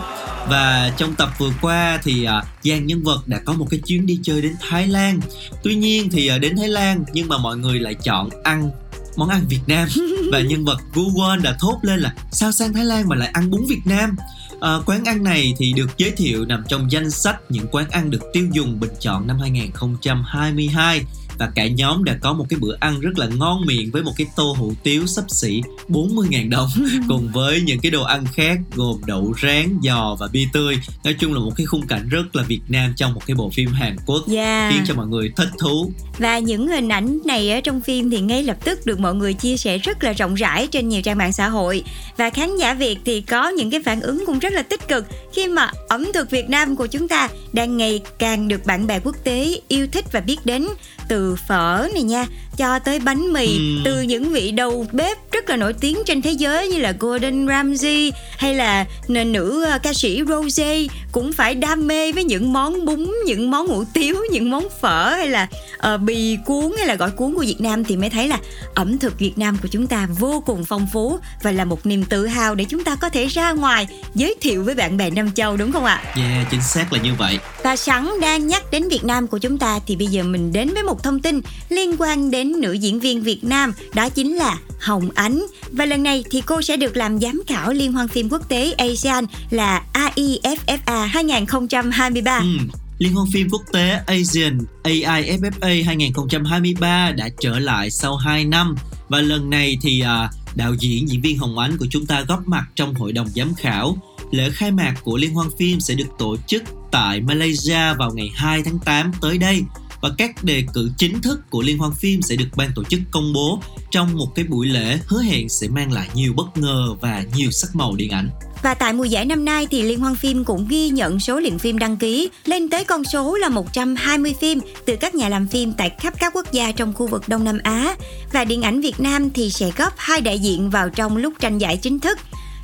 Và 0.50 0.94
trong 0.98 1.16
tập 1.16 1.30
vừa 1.38 1.52
qua 1.62 2.00
thì 2.04 2.24
à, 2.24 2.44
Giang 2.64 2.86
nhân 2.86 3.04
vật 3.04 3.28
đã 3.28 3.40
có 3.46 3.54
một 3.54 3.68
cái 3.70 3.80
chuyến 3.86 4.06
đi 4.06 4.20
chơi 4.24 4.42
đến 4.42 4.54
Thái 4.70 4.88
Lan. 4.88 5.20
Tuy 5.64 5.76
nhiên 5.76 6.10
thì 6.10 6.28
à, 6.28 6.38
đến 6.38 6.58
Thái 6.58 6.68
Lan 6.68 7.04
nhưng 7.14 7.28
mà 7.28 7.38
mọi 7.38 7.58
người 7.58 7.80
lại 7.80 7.94
chọn 7.94 8.30
ăn 8.44 8.72
món 9.16 9.30
ăn 9.30 9.42
Việt 9.50 9.62
Nam. 9.68 9.88
Và 10.32 10.40
nhân 10.40 10.66
vật 10.66 10.78
Gu 10.94 11.04
Won 11.04 11.42
đã 11.42 11.58
thốt 11.60 11.80
lên 11.82 12.00
là 12.00 12.14
sao 12.32 12.52
sang 12.52 12.74
Thái 12.74 12.86
Lan 12.86 13.10
mà 13.10 13.16
lại 13.16 13.30
ăn 13.34 13.52
bún 13.52 13.66
Việt 13.70 13.82
Nam? 13.86 14.16
À, 14.62 14.74
quán 14.86 15.06
ăn 15.06 15.24
này 15.24 15.54
thì 15.58 15.74
được 15.74 15.98
giới 15.98 16.12
thiệu 16.12 16.46
nằm 16.46 16.64
trong 16.68 16.92
danh 16.92 17.12
sách 17.12 17.38
những 17.50 17.68
quán 17.72 17.90
ăn 17.90 18.12
được 18.12 18.22
tiêu 18.34 18.48
dùng 18.52 18.80
bình 18.80 18.92
chọn 19.00 19.28
năm 19.28 19.40
2022 19.40 21.02
và 21.38 21.52
cả 21.56 21.68
nhóm 21.68 22.04
đã 22.04 22.18
có 22.22 22.34
một 22.34 22.46
cái 22.50 22.60
bữa 22.60 22.76
ăn 22.80 23.00
rất 23.00 23.20
là 23.20 23.28
ngon 23.28 23.66
miệng 23.66 23.92
với 23.92 24.04
một 24.04 24.12
cái 24.18 24.28
tô 24.36 24.56
hủ 24.60 24.74
tiếu 24.84 25.08
sấp 25.08 25.26
xỉ 25.28 25.62
40.000 25.90 26.50
đồng 26.50 26.70
cùng 27.08 27.30
với 27.34 27.62
những 27.62 27.80
cái 27.80 27.92
đồ 27.92 28.04
ăn 28.04 28.26
khác 28.34 28.60
gồm 28.76 29.02
đậu 29.06 29.34
rán, 29.44 29.80
giò 29.84 30.16
và 30.20 30.28
bia 30.28 30.46
tươi. 30.54 30.80
Nói 31.04 31.16
chung 31.20 31.34
là 31.34 31.40
một 31.40 31.52
cái 31.56 31.66
khung 31.66 31.88
cảnh 31.88 32.10
rất 32.10 32.36
là 32.36 32.44
Việt 32.44 32.62
Nam 32.70 32.94
trong 32.96 33.14
một 33.14 33.22
cái 33.26 33.36
bộ 33.36 33.50
phim 33.50 33.72
Hàn 33.72 33.96
Quốc 34.06 34.24
Yeah. 34.30 34.74
khiến 34.74 34.84
cho 34.88 34.94
mọi 34.96 35.08
người 35.08 35.32
thích 35.36 35.50
thú. 35.60 35.92
Và 36.18 36.40
những 36.40 36.68
hình 36.68 36.90
ảnh 36.90 37.20
này 37.26 37.52
ở 37.52 37.62
trong 37.62 37.82
phim 37.82 38.10
thì 38.10 38.22
ngay 38.22 38.44
lập 38.44 38.58
tức 38.64 38.86
được 38.86 39.00
mọi 39.00 39.16
người 39.16 39.34
chia 39.34 39.58
sẻ 39.58 39.78
rất 39.78 40.04
là 40.04 40.14
rộng 40.14 40.36
rãi 40.36 40.68
trên 40.68 40.90
nhiều 40.90 41.02
trang 41.02 41.18
mạng 41.18 41.34
xã 41.34 41.50
hội. 41.50 41.84
Và 42.18 42.30
khán 42.30 42.58
giả 42.58 42.74
Việt 42.74 43.00
thì 43.06 43.22
có 43.22 43.50
những 43.50 43.72
cái 43.72 43.82
phản 43.86 44.02
ứng 44.02 44.24
cũng 44.26 44.40
rất 44.40 44.54
là 44.54 44.62
tích 44.62 44.88
cực 44.88 45.06
khi 45.34 45.48
mà 45.48 45.72
ẩm 45.90 46.12
thực 46.14 46.30
Việt 46.30 46.50
Nam 46.50 46.76
của 46.76 46.88
chúng 46.88 47.08
ta 47.08 47.30
đang 47.54 47.78
ngày 47.78 48.02
càng 48.20 48.48
được 48.48 48.66
bạn 48.66 48.88
bè 48.88 49.00
quốc 49.00 49.16
tế 49.24 49.60
yêu 49.68 49.88
thích 49.92 50.06
và 50.12 50.20
biết 50.20 50.46
đến 50.46 50.68
từ 51.08 51.23
phở 51.48 51.88
này 51.94 52.04
nha 52.04 52.26
cho 52.58 52.80
tới 52.80 53.00
bánh 53.00 53.34
mì 53.34 53.46
Ừm. 53.58 53.82
từ 53.86 54.02
những 54.02 54.30
vị 54.30 54.52
đầu 54.52 54.86
bếp 54.92 55.18
rất 55.32 55.50
là 55.50 55.56
nổi 55.56 55.74
tiếng 55.74 55.98
trên 56.06 56.22
thế 56.22 56.32
giới 56.32 56.68
như 56.68 56.78
là 56.78 56.94
Gordon 57.00 57.48
Ramsay 57.48 58.12
hay 58.38 58.56
là 58.56 58.86
nữ 59.08 59.64
ờ, 59.64 59.80
ca 59.84 59.94
sĩ 59.94 60.22
Rose 60.28 60.88
cũng 61.12 61.34
phải 61.34 61.56
đam 61.56 61.88
mê 61.88 62.12
với 62.12 62.24
những 62.24 62.54
món 62.54 62.86
bún, 62.86 63.12
những 63.26 63.52
món 63.52 63.68
hủ 63.68 63.84
tiếu, 63.94 64.16
những 64.32 64.50
món 64.50 64.68
phở 64.82 65.10
hay 65.10 65.30
là 65.30 65.48
ờ, 65.78 65.98
bì 65.98 66.38
cuốn 66.46 66.72
hay 66.78 66.88
là 66.88 66.96
gỏi 66.96 67.12
cuốn 67.12 67.34
của 67.36 67.42
Việt 67.42 67.62
Nam 67.62 67.84
thì 67.84 67.98
mới 67.98 68.10
thấy 68.10 68.28
là 68.28 68.40
ẩm 68.76 68.98
thực 69.00 69.20
Việt 69.20 69.38
Nam 69.38 69.58
của 69.62 69.68
chúng 69.72 69.88
ta 69.88 70.08
vô 70.20 70.44
cùng 70.46 70.66
phong 70.66 70.88
phú 70.94 71.20
và 71.44 71.52
là 71.52 71.66
một 71.66 71.86
niềm 71.86 72.06
tự 72.06 72.28
hào 72.28 72.56
để 72.56 72.66
chúng 72.66 72.84
ta 72.84 72.96
có 72.96 73.10
thể 73.10 73.26
ra 73.26 73.52
ngoài 73.52 73.88
giới 74.16 74.36
thiệu 74.42 74.64
với 74.64 74.76
bạn 74.76 74.98
bè 74.98 75.10
Nam 75.10 75.32
Châu 75.32 75.58
đúng 75.58 75.72
không 75.72 75.86
ạ? 75.86 76.04
Yeah, 76.16 76.48
chính 76.52 76.62
xác 76.62 76.94
là 76.94 77.00
như 77.00 77.14
vậy. 77.18 77.40
Và 77.64 77.76
sẵn 77.76 78.10
đang 78.22 78.48
nhắc 78.48 78.64
đến 78.72 78.90
Việt 78.90 79.04
Nam 79.04 79.28
của 79.28 79.38
chúng 79.38 79.58
ta 79.58 79.80
thì 79.88 79.96
bây 79.96 80.08
giờ 80.08 80.24
mình 80.24 80.54
đến 80.54 80.74
với 80.74 80.84
một 80.84 81.04
thông 81.04 81.13
tin 81.20 81.42
liên 81.70 81.96
quan 81.98 82.32
đến 82.32 82.62
nữ 82.62 82.74
diễn 82.74 83.00
viên 83.00 83.24
Việt 83.24 83.44
Nam 83.44 83.74
đó 83.94 84.10
chính 84.10 84.36
là 84.36 84.58
Hồng 84.80 85.10
Ánh 85.16 85.46
và 85.72 85.86
lần 85.86 86.04
này 86.04 86.24
thì 86.32 86.42
cô 86.42 86.62
sẽ 86.62 86.78
được 86.78 86.98
làm 86.98 87.20
giám 87.20 87.42
khảo 87.48 87.74
Liên 87.74 87.94
hoan 87.94 88.08
phim 88.08 88.30
quốc 88.30 88.50
tế 88.50 88.72
ASEAN 88.72 89.26
là 89.50 89.84
AIFFA 89.94 91.06
2023. 91.06 92.38
Ừ. 92.38 92.58
Liên 93.04 93.14
hoan 93.14 93.28
phim 93.32 93.50
quốc 93.50 93.62
tế 93.72 94.00
Asian 94.08 94.60
AIFFA 94.84 95.86
2023 95.86 97.12
đã 97.12 97.30
trở 97.40 97.60
lại 97.60 97.92
sau 97.92 98.16
2 98.16 98.46
năm 98.46 98.76
và 99.10 99.22
lần 99.22 99.50
này 99.50 99.78
thì 99.82 100.02
à, 100.02 100.30
đạo 100.56 100.74
diễn 100.80 101.10
diễn 101.10 101.22
viên 101.22 101.38
Hồng 101.38 101.60
Ánh 101.60 101.78
của 101.78 101.86
chúng 101.90 102.06
ta 102.06 102.22
góp 102.22 102.48
mặt 102.48 102.66
trong 102.76 102.94
hội 102.94 103.12
đồng 103.12 103.28
giám 103.28 103.54
khảo. 103.56 103.98
Lễ 104.32 104.50
khai 104.54 104.72
mạc 104.72 104.94
của 105.04 105.18
liên 105.18 105.34
hoan 105.34 105.48
phim 105.60 105.80
sẽ 105.80 105.96
được 105.96 106.08
tổ 106.20 106.36
chức 106.48 106.64
tại 106.92 107.22
Malaysia 107.22 107.94
vào 107.98 108.12
ngày 108.14 108.32
2 108.36 108.64
tháng 108.64 108.80
8 108.86 109.12
tới 109.22 109.38
đây 109.38 109.62
và 110.04 110.10
các 110.18 110.44
đề 110.44 110.64
cử 110.74 110.90
chính 110.98 111.22
thức 111.22 111.40
của 111.50 111.62
liên 111.62 111.78
hoan 111.78 111.92
phim 111.94 112.22
sẽ 112.22 112.36
được 112.36 112.48
ban 112.56 112.72
tổ 112.76 112.84
chức 112.84 113.00
công 113.12 113.34
bố 113.34 113.60
trong 113.92 114.18
một 114.18 114.28
cái 114.36 114.46
buổi 114.46 114.68
lễ 114.68 115.00
hứa 115.08 115.22
hẹn 115.22 115.50
sẽ 115.50 115.68
mang 115.68 115.92
lại 115.92 116.10
nhiều 116.14 116.34
bất 116.34 116.58
ngờ 116.58 116.96
và 117.02 117.24
nhiều 117.36 117.52
sắc 117.52 117.76
màu 117.76 117.96
điện 117.96 118.12
ảnh. 118.12 118.30
Và 118.64 118.74
tại 118.74 118.94
mùa 118.94 119.04
giải 119.04 119.26
năm 119.26 119.46
nay 119.46 119.68
thì 119.72 119.82
Liên 119.82 120.00
hoan 120.00 120.16
phim 120.16 120.44
cũng 120.44 120.68
ghi 120.70 120.90
nhận 120.90 121.20
số 121.20 121.40
lượng 121.40 121.60
phim 121.60 121.80
đăng 121.80 121.98
ký 121.98 122.30
lên 122.46 122.70
tới 122.70 122.84
con 122.84 123.04
số 123.04 123.36
là 123.36 123.50
120 123.50 124.34
phim 124.42 124.60
từ 124.86 124.96
các 124.96 125.16
nhà 125.16 125.30
làm 125.30 125.48
phim 125.48 125.74
tại 125.74 125.92
khắp 126.00 126.14
các 126.20 126.34
quốc 126.36 126.52
gia 126.52 126.72
trong 126.72 126.94
khu 126.94 127.08
vực 127.08 127.24
Đông 127.28 127.44
Nam 127.44 127.60
Á. 127.64 127.96
Và 128.34 128.46
điện 128.46 128.62
ảnh 128.62 128.82
Việt 128.82 129.00
Nam 129.00 129.30
thì 129.30 129.50
sẽ 129.50 129.72
góp 129.78 129.94
hai 129.98 130.22
đại 130.22 130.40
diện 130.40 130.70
vào 130.70 130.90
trong 130.90 131.18
lúc 131.18 131.34
tranh 131.40 131.58
giải 131.58 131.78
chính 131.78 132.00
thức. 132.00 132.20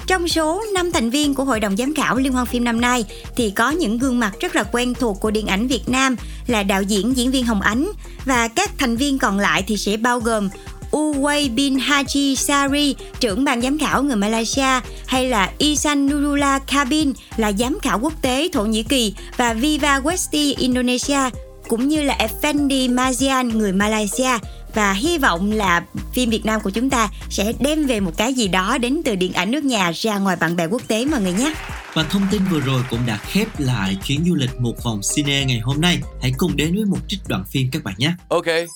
Trong 0.09 0.27
số 0.27 0.63
5 0.73 0.91
thành 0.91 1.09
viên 1.09 1.33
của 1.33 1.43
Hội 1.43 1.59
đồng 1.59 1.77
Giám 1.77 1.93
khảo 1.93 2.17
Liên 2.17 2.33
hoan 2.33 2.45
phim 2.45 2.63
năm 2.63 2.81
nay 2.81 3.05
thì 3.35 3.51
có 3.51 3.69
những 3.69 3.97
gương 3.97 4.19
mặt 4.19 4.31
rất 4.39 4.55
là 4.55 4.63
quen 4.63 4.93
thuộc 4.93 5.19
của 5.19 5.31
điện 5.31 5.47
ảnh 5.47 5.67
Việt 5.67 5.89
Nam 5.89 6.15
là 6.47 6.63
đạo 6.63 6.81
diễn 6.81 7.17
diễn 7.17 7.31
viên 7.31 7.45
Hồng 7.45 7.61
Ánh. 7.61 7.91
Và 8.25 8.47
các 8.47 8.71
thành 8.77 8.95
viên 8.95 9.17
còn 9.17 9.39
lại 9.39 9.63
thì 9.67 9.77
sẽ 9.77 9.97
bao 9.97 10.19
gồm 10.19 10.49
Uway 10.91 11.55
bin 11.55 11.77
Haji 11.77 12.35
Sari, 12.35 12.95
trưởng 13.19 13.43
ban 13.43 13.61
giám 13.61 13.77
khảo 13.77 14.03
người 14.03 14.15
Malaysia, 14.15 14.79
hay 15.07 15.29
là 15.29 15.51
Isan 15.57 16.07
Nurullah 16.07 16.67
Kabin 16.67 17.13
là 17.37 17.51
giám 17.51 17.79
khảo 17.81 17.99
quốc 17.99 18.13
tế 18.21 18.49
Thổ 18.53 18.65
Nhĩ 18.65 18.83
Kỳ 18.83 19.13
và 19.37 19.53
Viva 19.53 19.99
Westi 19.99 20.53
Indonesia, 20.57 21.29
cũng 21.67 21.87
như 21.87 22.01
là 22.01 22.17
Effendi 22.17 22.95
Mazian 22.95 23.57
người 23.57 23.71
Malaysia 23.71 24.39
và 24.73 24.93
hy 24.93 25.17
vọng 25.17 25.51
là 25.51 25.83
phim 26.13 26.29
Việt 26.29 26.45
Nam 26.45 26.61
của 26.61 26.69
chúng 26.69 26.89
ta 26.89 27.09
sẽ 27.29 27.53
đem 27.59 27.85
về 27.85 27.99
một 27.99 28.11
cái 28.17 28.33
gì 28.33 28.47
đó 28.47 28.77
đến 28.77 29.01
từ 29.05 29.15
điện 29.15 29.33
ảnh 29.33 29.51
nước 29.51 29.63
nhà 29.63 29.91
ra 29.95 30.17
ngoài 30.17 30.35
bạn 30.35 30.55
bè 30.55 30.65
quốc 30.65 30.81
tế 30.87 31.05
mọi 31.05 31.21
người 31.21 31.33
nhé. 31.33 31.53
Và 31.93 32.03
thông 32.03 32.27
tin 32.31 32.41
vừa 32.51 32.59
rồi 32.59 32.83
cũng 32.89 32.99
đã 33.05 33.17
khép 33.17 33.47
lại 33.59 33.97
chuyến 34.03 34.25
du 34.25 34.35
lịch 34.35 34.59
một 34.59 34.83
vòng 34.83 35.01
cine 35.15 35.45
ngày 35.45 35.59
hôm 35.59 35.81
nay. 35.81 35.99
Hãy 36.21 36.33
cùng 36.37 36.55
đến 36.57 36.75
với 36.75 36.85
một 36.85 36.97
trích 37.07 37.19
đoạn 37.27 37.43
phim 37.51 37.69
các 37.71 37.83
bạn 37.83 37.95
nhé. 37.97 38.11
Okay. 38.29 38.67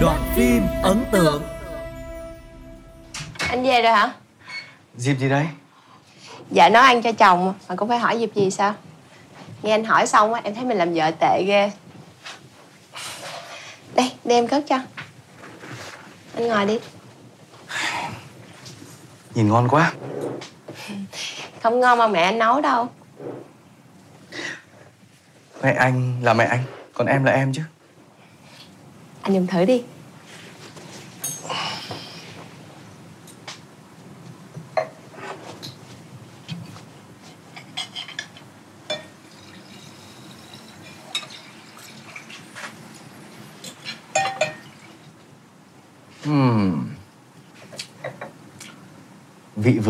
Đoạn 0.00 0.32
phim 0.36 0.62
ấn 0.82 1.04
tượng 1.12 1.42
Anh 3.38 3.62
về 3.64 3.82
rồi 3.82 3.92
hả? 3.92 4.12
Dịp 5.00 5.18
gì 5.18 5.28
đấy? 5.28 5.46
Vợ 6.50 6.68
nấu 6.68 6.82
ăn 6.82 7.02
cho 7.02 7.12
chồng. 7.12 7.54
Mà 7.68 7.76
cũng 7.76 7.88
phải 7.88 7.98
hỏi 7.98 8.20
dịp 8.20 8.30
gì 8.34 8.50
sao? 8.50 8.74
Nghe 9.62 9.70
anh 9.70 9.84
hỏi 9.84 10.06
xong 10.06 10.34
á, 10.34 10.40
em 10.44 10.54
thấy 10.54 10.64
mình 10.64 10.78
làm 10.78 10.94
vợ 10.94 11.10
tệ 11.20 11.44
ghê. 11.46 11.70
Đây, 13.94 14.12
để 14.24 14.34
em 14.34 14.48
cất 14.48 14.64
cho. 14.68 14.78
Anh 16.34 16.48
ngồi 16.48 16.66
đi. 16.66 16.78
Nhìn 19.34 19.48
ngon 19.48 19.68
quá. 19.68 19.92
Không 21.62 21.80
ngon 21.80 21.98
mà 21.98 22.08
mẹ 22.08 22.22
anh 22.22 22.38
nấu 22.38 22.60
đâu. 22.60 22.88
Mẹ 25.62 25.72
anh 25.72 26.22
là 26.22 26.34
mẹ 26.34 26.44
anh 26.44 26.64
Còn 26.94 27.06
em 27.06 27.24
là 27.24 27.32
em 27.32 27.52
chứ. 27.52 27.62
Anh 29.22 29.34
dùng 29.34 29.46
thử 29.46 29.64
đi 29.64 29.82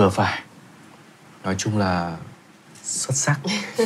vừa 0.00 0.08
phải. 0.08 0.40
Nói 1.44 1.54
chung 1.58 1.78
là 1.78 2.16
xuất 2.82 3.16
sắc. 3.16 3.40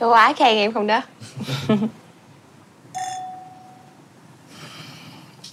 Có 0.00 0.08
quá 0.08 0.32
khen 0.36 0.56
em 0.56 0.72
không 0.72 0.86
đó? 0.86 1.00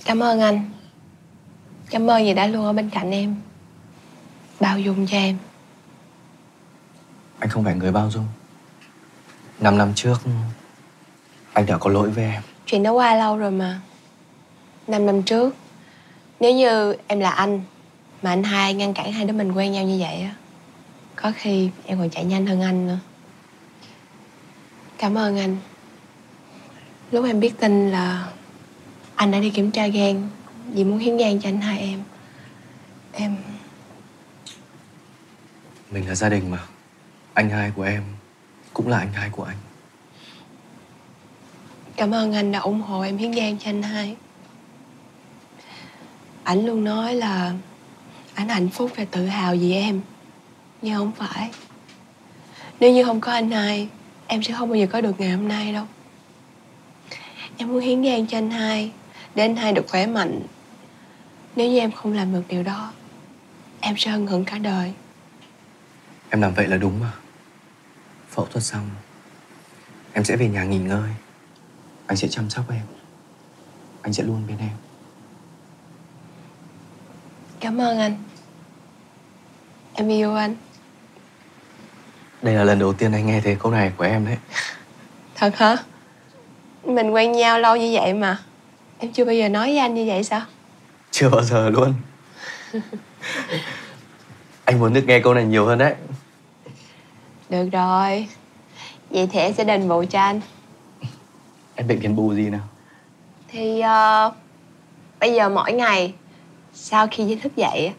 Cảm 0.06 0.24
ơn 0.24 0.40
anh. 0.40 0.70
Cảm 1.90 2.10
ơn 2.10 2.24
vì 2.24 2.34
đã 2.34 2.48
luôn 2.48 2.66
ở 2.66 2.74
bên 2.74 2.90
cạnh 2.90 3.12
em. 3.12 3.36
Bao 4.60 4.80
dung 4.80 5.08
cho 5.08 5.18
em. 5.18 5.38
Anh 7.40 7.50
không 7.50 7.64
phải 7.64 7.76
người 7.76 7.92
bao 7.92 8.12
dung. 8.12 8.28
Năm 9.60 9.78
năm 9.78 9.92
trước 9.96 10.18
anh 11.54 11.66
đã 11.66 11.78
có 11.78 11.90
lỗi 11.90 12.10
với 12.10 12.24
em. 12.24 12.42
Chuyện 12.66 12.84
đó 12.84 12.92
qua 12.92 13.16
lâu 13.16 13.38
rồi 13.38 13.52
mà. 13.52 13.80
Năm 14.88 15.06
năm 15.06 15.24
trước 15.24 15.56
nếu 16.40 16.54
như 16.54 16.96
em 17.08 17.20
là 17.20 17.30
anh 17.30 17.62
mà 18.22 18.30
anh 18.30 18.44
hai 18.44 18.74
ngăn 18.74 18.94
cản 18.94 19.12
hai 19.12 19.26
đứa 19.26 19.34
mình 19.34 19.52
quen 19.52 19.72
nhau 19.72 19.84
như 19.84 19.98
vậy 20.00 20.22
á 20.22 20.36
có 21.22 21.32
khi 21.36 21.70
em 21.86 22.00
còn 22.00 22.10
chạy 22.10 22.26
nhanh 22.26 22.46
hơn 22.46 22.62
anh 22.62 22.88
nữa. 22.88 23.00
Cảm 24.98 25.18
ơn 25.18 25.40
anh. 25.40 25.58
Lúc 27.12 27.26
em 27.26 27.40
biết 27.40 27.60
tin 27.60 27.92
là 27.92 28.32
anh 29.16 29.32
đã 29.32 29.40
đi 29.40 29.50
kiểm 29.50 29.72
tra 29.72 29.88
gan 29.88 30.30
vì 30.74 30.84
muốn 30.84 30.98
hiến 30.98 31.18
gan 31.18 31.42
cho 31.42 31.50
anh 31.50 31.62
hai 31.62 31.80
em 31.80 32.04
em 33.14 33.38
mình 35.92 36.08
là 36.08 36.16
gia 36.16 36.30
đình 36.30 36.52
mà. 36.52 36.60
Anh 37.34 37.50
hai 37.50 37.72
của 37.76 37.84
em 37.84 38.04
cũng 38.74 38.88
là 38.88 38.98
anh 38.98 39.14
hai 39.14 39.30
của 39.30 39.44
anh. 39.44 39.58
Cảm 41.96 42.12
ơn 42.12 42.34
anh 42.34 42.52
đã 42.52 42.60
ủng 42.60 42.82
hộ 42.82 43.02
em 43.02 43.18
hiến 43.18 43.32
gan 43.32 43.58
cho 43.58 43.70
anh 43.70 43.84
hai. 43.84 44.16
Ảnh 46.44 46.66
luôn 46.66 46.84
nói 46.84 47.16
là 47.16 47.54
ảnh 48.40 48.50
hạnh 48.50 48.70
phúc 48.70 48.92
và 48.96 49.06
tự 49.06 49.26
hào 49.26 49.56
vì 49.56 49.74
em? 49.74 50.02
Nhưng 50.82 50.96
không 50.96 51.12
phải. 51.12 51.52
Nếu 52.80 52.94
như 52.94 53.04
không 53.04 53.22
có 53.22 53.32
anh 53.32 53.52
hai 53.52 53.90
em 54.28 54.44
sẽ 54.44 54.54
không 54.54 54.70
bao 54.70 54.76
giờ 54.76 54.88
có 54.92 55.02
được 55.02 55.20
ngày 55.20 55.32
hôm 55.32 55.48
nay 55.48 55.74
đâu. 55.74 55.86
Em 57.58 57.68
muốn 57.68 57.80
hiến 57.80 58.02
gan 58.02 58.28
cho 58.28 58.38
anh 58.38 58.52
hai 58.52 58.92
để 59.36 59.44
anh 59.44 59.56
hai 59.56 59.74
được 59.74 59.86
khỏe 59.90 60.06
mạnh. 60.06 60.42
Nếu 61.56 61.70
như 61.70 61.80
em 61.80 61.92
không 61.92 62.14
làm 62.14 62.34
được 62.34 62.44
điều 62.48 62.64
đó 62.64 62.92
em 63.80 63.98
sẽ 63.98 64.12
ân 64.12 64.28
hận 64.28 64.44
cả 64.44 64.58
đời. 64.58 64.94
Em 66.30 66.42
làm 66.42 66.54
vậy 66.54 66.68
là 66.68 66.78
đúng 66.78 67.00
mà. 67.00 67.12
Phẫu 68.30 68.46
thuật 68.46 68.64
xong 68.64 68.90
em 70.14 70.24
sẽ 70.24 70.36
về 70.36 70.48
nhà 70.48 70.64
nghỉ 70.64 70.78
ngơi. 70.80 71.10
Anh 72.08 72.18
sẽ 72.18 72.28
chăm 72.28 72.50
sóc 72.50 72.72
em. 72.72 72.86
Anh 74.02 74.14
sẽ 74.14 74.24
luôn 74.24 74.44
bên 74.48 74.58
em. 74.58 74.76
Cảm 77.60 77.78
ơn 77.82 78.00
anh 78.00 78.18
em 80.00 80.08
yêu 80.08 80.36
anh. 80.36 80.56
Đây 82.42 82.56
là 82.56 82.64
lần 82.64 82.80
đầu 82.80 82.94
tiên 82.94 83.12
anh 83.12 83.28
nghe 83.28 83.42
thấy 83.42 83.58
câu 83.60 83.72
này 83.72 83.92
của 83.98 84.04
em 84.04 84.26
đấy. 84.26 84.38
Thật 85.36 85.58
hả? 85.58 85.78
Mình 86.84 87.12
quen 87.12 87.32
nhau 87.32 87.60
lâu 87.60 87.76
như 87.76 87.90
vậy 87.94 88.14
mà. 88.14 88.40
Em 89.00 89.12
chưa 89.12 89.26
bao 89.26 89.36
giờ 89.36 89.50
nói 89.50 89.68
với 89.68 89.78
anh 89.78 89.94
như 89.94 90.06
vậy 90.08 90.24
sao? 90.24 90.42
Chưa 91.12 91.30
bao 91.30 91.44
giờ 91.44 91.70
luôn. 91.70 91.94
Anh 94.66 94.80
muốn 94.80 94.94
được 94.94 95.04
nghe 95.08 95.20
câu 95.20 95.34
này 95.34 95.46
nhiều 95.46 95.66
hơn 95.66 95.78
đấy. 95.78 95.96
Được 97.50 97.70
rồi. 97.72 98.28
Vậy 99.10 99.28
thì 99.32 99.40
em 99.40 99.54
sẽ 99.54 99.64
đền 99.64 99.88
bù 99.88 100.04
cho 100.10 100.20
anh. 100.20 100.42
Em 101.76 101.88
định 101.88 102.00
đền 102.02 102.16
bù 102.16 102.34
gì 102.34 102.50
nào? 102.50 102.68
Thì 103.48 103.80
uh, 103.80 104.34
bây 105.20 105.34
giờ 105.34 105.50
mỗi 105.50 105.72
ngày 105.74 106.14
sau 106.74 107.08
khi 107.12 107.36
thức 107.36 107.56
dậy 107.56 107.94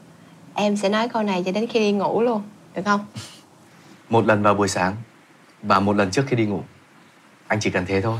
em 0.54 0.76
sẽ 0.76 0.88
nói 0.88 1.08
câu 1.08 1.22
này 1.22 1.42
cho 1.46 1.52
đến 1.52 1.66
khi 1.66 1.80
đi 1.80 1.92
ngủ 1.92 2.22
luôn 2.22 2.42
được 2.74 2.82
không? 2.84 3.06
Một 4.08 4.26
lần 4.26 4.42
vào 4.42 4.54
buổi 4.54 4.68
sáng 4.68 4.96
và 5.62 5.80
một 5.80 5.96
lần 5.96 6.10
trước 6.10 6.24
khi 6.28 6.36
đi 6.36 6.46
ngủ. 6.46 6.62
Anh 7.46 7.60
chỉ 7.60 7.70
cần 7.70 7.86
thế 7.86 8.00
thôi. 8.00 8.18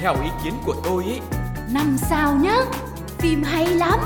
Theo 0.00 0.22
ý 0.22 0.28
kiến 0.44 0.54
của 0.64 0.74
tôi 0.84 1.04
ý 1.04 1.20
Năm 1.72 1.96
sao 1.98 2.34
nhá 2.34 2.56
Phim 3.18 3.42
hay 3.42 3.66
lắm 3.66 3.98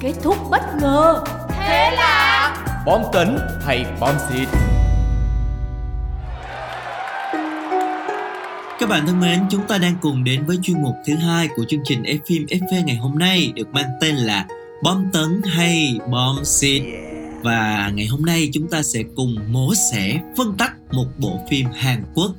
Kết 0.00 0.12
thúc 0.22 0.36
bất 0.50 0.62
ngờ. 0.80 1.24
Thế 1.48 1.90
là 1.96 2.56
Bom 2.86 3.02
tấn 3.12 3.38
hay 3.66 3.86
bom 4.00 4.14
xịt 4.28 4.48
Các 8.84 8.90
bạn 8.90 9.06
thân 9.06 9.20
mến, 9.20 9.40
chúng 9.50 9.66
ta 9.68 9.78
đang 9.78 9.96
cùng 10.00 10.24
đến 10.24 10.46
với 10.46 10.58
chuyên 10.62 10.82
mục 10.82 10.94
thứ 11.06 11.14
hai 11.16 11.48
của 11.56 11.64
chương 11.68 11.80
trình 11.84 12.02
F 12.02 12.18
phim 12.26 12.46
FV 12.46 12.84
ngày 12.84 12.96
hôm 12.96 13.18
nay 13.18 13.52
được 13.54 13.68
mang 13.72 13.90
tên 14.00 14.16
là 14.16 14.46
Bom 14.82 15.04
tấn 15.12 15.40
hay 15.44 15.98
bom 16.10 16.44
xịt. 16.44 16.82
Và 17.42 17.90
ngày 17.94 18.06
hôm 18.06 18.22
nay 18.22 18.50
chúng 18.52 18.68
ta 18.70 18.82
sẽ 18.82 19.02
cùng 19.16 19.36
mổ 19.48 19.74
xẻ 19.74 20.20
phân 20.36 20.54
tách 20.58 20.72
một 20.92 21.06
bộ 21.18 21.40
phim 21.50 21.66
Hàn 21.74 22.04
Quốc 22.14 22.32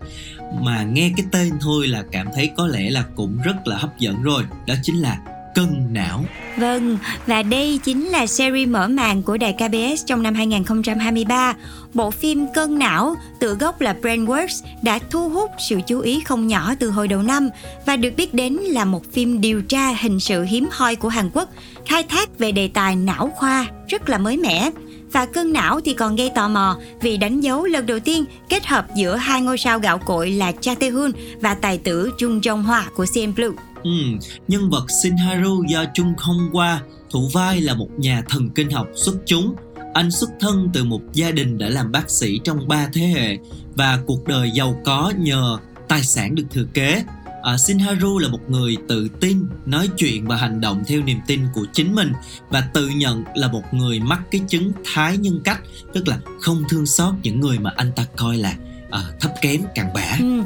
mà 0.62 0.84
nghe 0.84 1.12
cái 1.18 1.26
tên 1.32 1.52
thôi 1.62 1.88
là 1.88 2.04
cảm 2.12 2.28
thấy 2.36 2.50
có 2.58 2.68
lẽ 2.68 2.90
là 2.90 3.06
cũng 3.16 3.38
rất 3.46 3.68
là 3.68 3.78
hấp 3.78 4.00
dẫn 4.00 4.22
rồi. 4.22 4.44
Đó 4.68 4.74
chính 4.84 5.02
là 5.02 5.18
Cân 5.56 5.94
não. 5.94 6.24
Vâng, 6.58 6.98
và 7.28 7.44
đây 7.44 7.80
chính 7.84 8.06
là 8.06 8.28
series 8.28 8.70
mở 8.70 8.88
màn 8.88 9.24
của 9.24 9.38
đài 9.38 9.54
KBS 9.54 10.06
trong 10.06 10.24
năm 10.24 10.34
2023. 10.34 11.54
Bộ 11.94 12.12
phim 12.12 12.46
Cân 12.54 12.80
não, 12.80 13.16
tự 13.40 13.54
gốc 13.54 13.82
là 13.82 13.96
Brainworks, 14.02 14.64
đã 14.82 15.00
thu 15.10 15.30
hút 15.30 15.52
sự 15.70 15.80
chú 15.88 16.00
ý 16.00 16.20
không 16.20 16.48
nhỏ 16.48 16.74
từ 16.80 16.90
hồi 16.90 17.08
đầu 17.08 17.22
năm 17.22 17.50
và 17.86 17.96
được 17.96 18.14
biết 18.18 18.34
đến 18.34 18.54
là 18.54 18.86
một 18.86 19.12
phim 19.14 19.42
điều 19.42 19.62
tra 19.62 19.90
hình 20.02 20.20
sự 20.20 20.44
hiếm 20.44 20.68
hoi 20.72 20.96
của 20.96 21.10
Hàn 21.10 21.30
Quốc, 21.34 21.50
khai 21.86 22.04
thác 22.04 22.40
về 22.40 22.52
đề 22.52 22.68
tài 22.68 22.96
não 22.96 23.32
khoa 23.36 23.66
rất 23.88 24.10
là 24.10 24.18
mới 24.18 24.38
mẻ 24.38 24.72
và 25.12 25.26
cân 25.26 25.54
não 25.54 25.80
thì 25.86 25.94
còn 25.94 26.16
gây 26.16 26.32
tò 26.36 26.48
mò 26.48 26.78
vì 27.02 27.18
đánh 27.18 27.42
dấu 27.42 27.66
lần 27.66 27.86
đầu 27.86 28.00
tiên 28.00 28.26
kết 28.50 28.66
hợp 28.66 28.86
giữa 28.96 29.16
hai 29.16 29.42
ngôi 29.42 29.58
sao 29.58 29.80
gạo 29.80 29.98
cội 29.98 30.32
là 30.32 30.52
Cha 30.52 30.76
Tae 30.76 30.90
Hoon 30.90 31.12
và 31.42 31.54
tài 31.54 31.78
tử 31.78 32.12
Chung 32.18 32.40
Jong 32.40 32.66
Hwa 32.66 32.82
của 32.96 33.06
CN 33.14 33.36
Blue. 33.36 33.75
Ừ, 33.86 33.92
nhân 34.48 34.70
vật 34.70 34.86
Shin 34.92 35.18
Haru 35.18 35.64
do 35.68 35.86
Chung 35.94 36.14
Hong 36.18 36.50
qua 36.52 36.82
thủ 37.12 37.30
vai 37.34 37.62
là 37.62 37.74
một 37.74 37.90
nhà 37.98 38.24
thần 38.30 38.50
kinh 38.50 38.70
học 38.70 38.88
xuất 38.96 39.16
chúng. 39.26 39.56
Anh 39.94 40.12
xuất 40.12 40.30
thân 40.40 40.70
từ 40.74 40.84
một 40.84 41.02
gia 41.14 41.32
đình 41.32 41.58
đã 41.58 41.70
làm 41.70 41.92
bác 41.92 42.10
sĩ 42.10 42.40
trong 42.44 42.68
ba 42.68 42.90
thế 42.94 43.02
hệ 43.02 43.38
và 43.76 44.00
cuộc 44.06 44.28
đời 44.28 44.52
giàu 44.52 44.82
có 44.86 45.14
nhờ 45.18 45.58
tài 45.88 46.04
sản 46.04 46.36
được 46.36 46.44
thừa 46.52 46.66
kế. 46.74 47.04
À, 47.44 47.58
Shinharu 47.58 48.20
là 48.20 48.30
một 48.30 48.50
người 48.50 48.78
tự 48.88 49.08
tin, 49.20 49.48
nói 49.66 49.90
chuyện 49.98 50.28
và 50.28 50.36
hành 50.36 50.62
động 50.62 50.84
theo 50.88 51.04
niềm 51.04 51.18
tin 51.28 51.42
của 51.54 51.66
chính 51.74 51.96
mình 51.96 52.14
và 52.50 52.62
tự 52.62 52.90
nhận 52.90 53.24
là 53.36 53.48
một 53.48 53.64
người 53.72 54.00
mắc 54.00 54.22
cái 54.32 54.42
chứng 54.48 54.72
thái 54.94 55.18
nhân 55.18 55.42
cách, 55.44 55.60
tức 55.94 56.08
là 56.08 56.20
không 56.42 56.64
thương 56.70 56.86
xót 56.86 57.14
những 57.24 57.40
người 57.40 57.60
mà 57.60 57.74
anh 57.76 57.92
ta 57.96 58.06
coi 58.16 58.38
là 58.38 58.56
à, 58.92 59.04
thấp 59.22 59.32
kém 59.42 59.62
cặn 59.76 59.86
bã. 59.94 60.18
Ừ. 60.20 60.42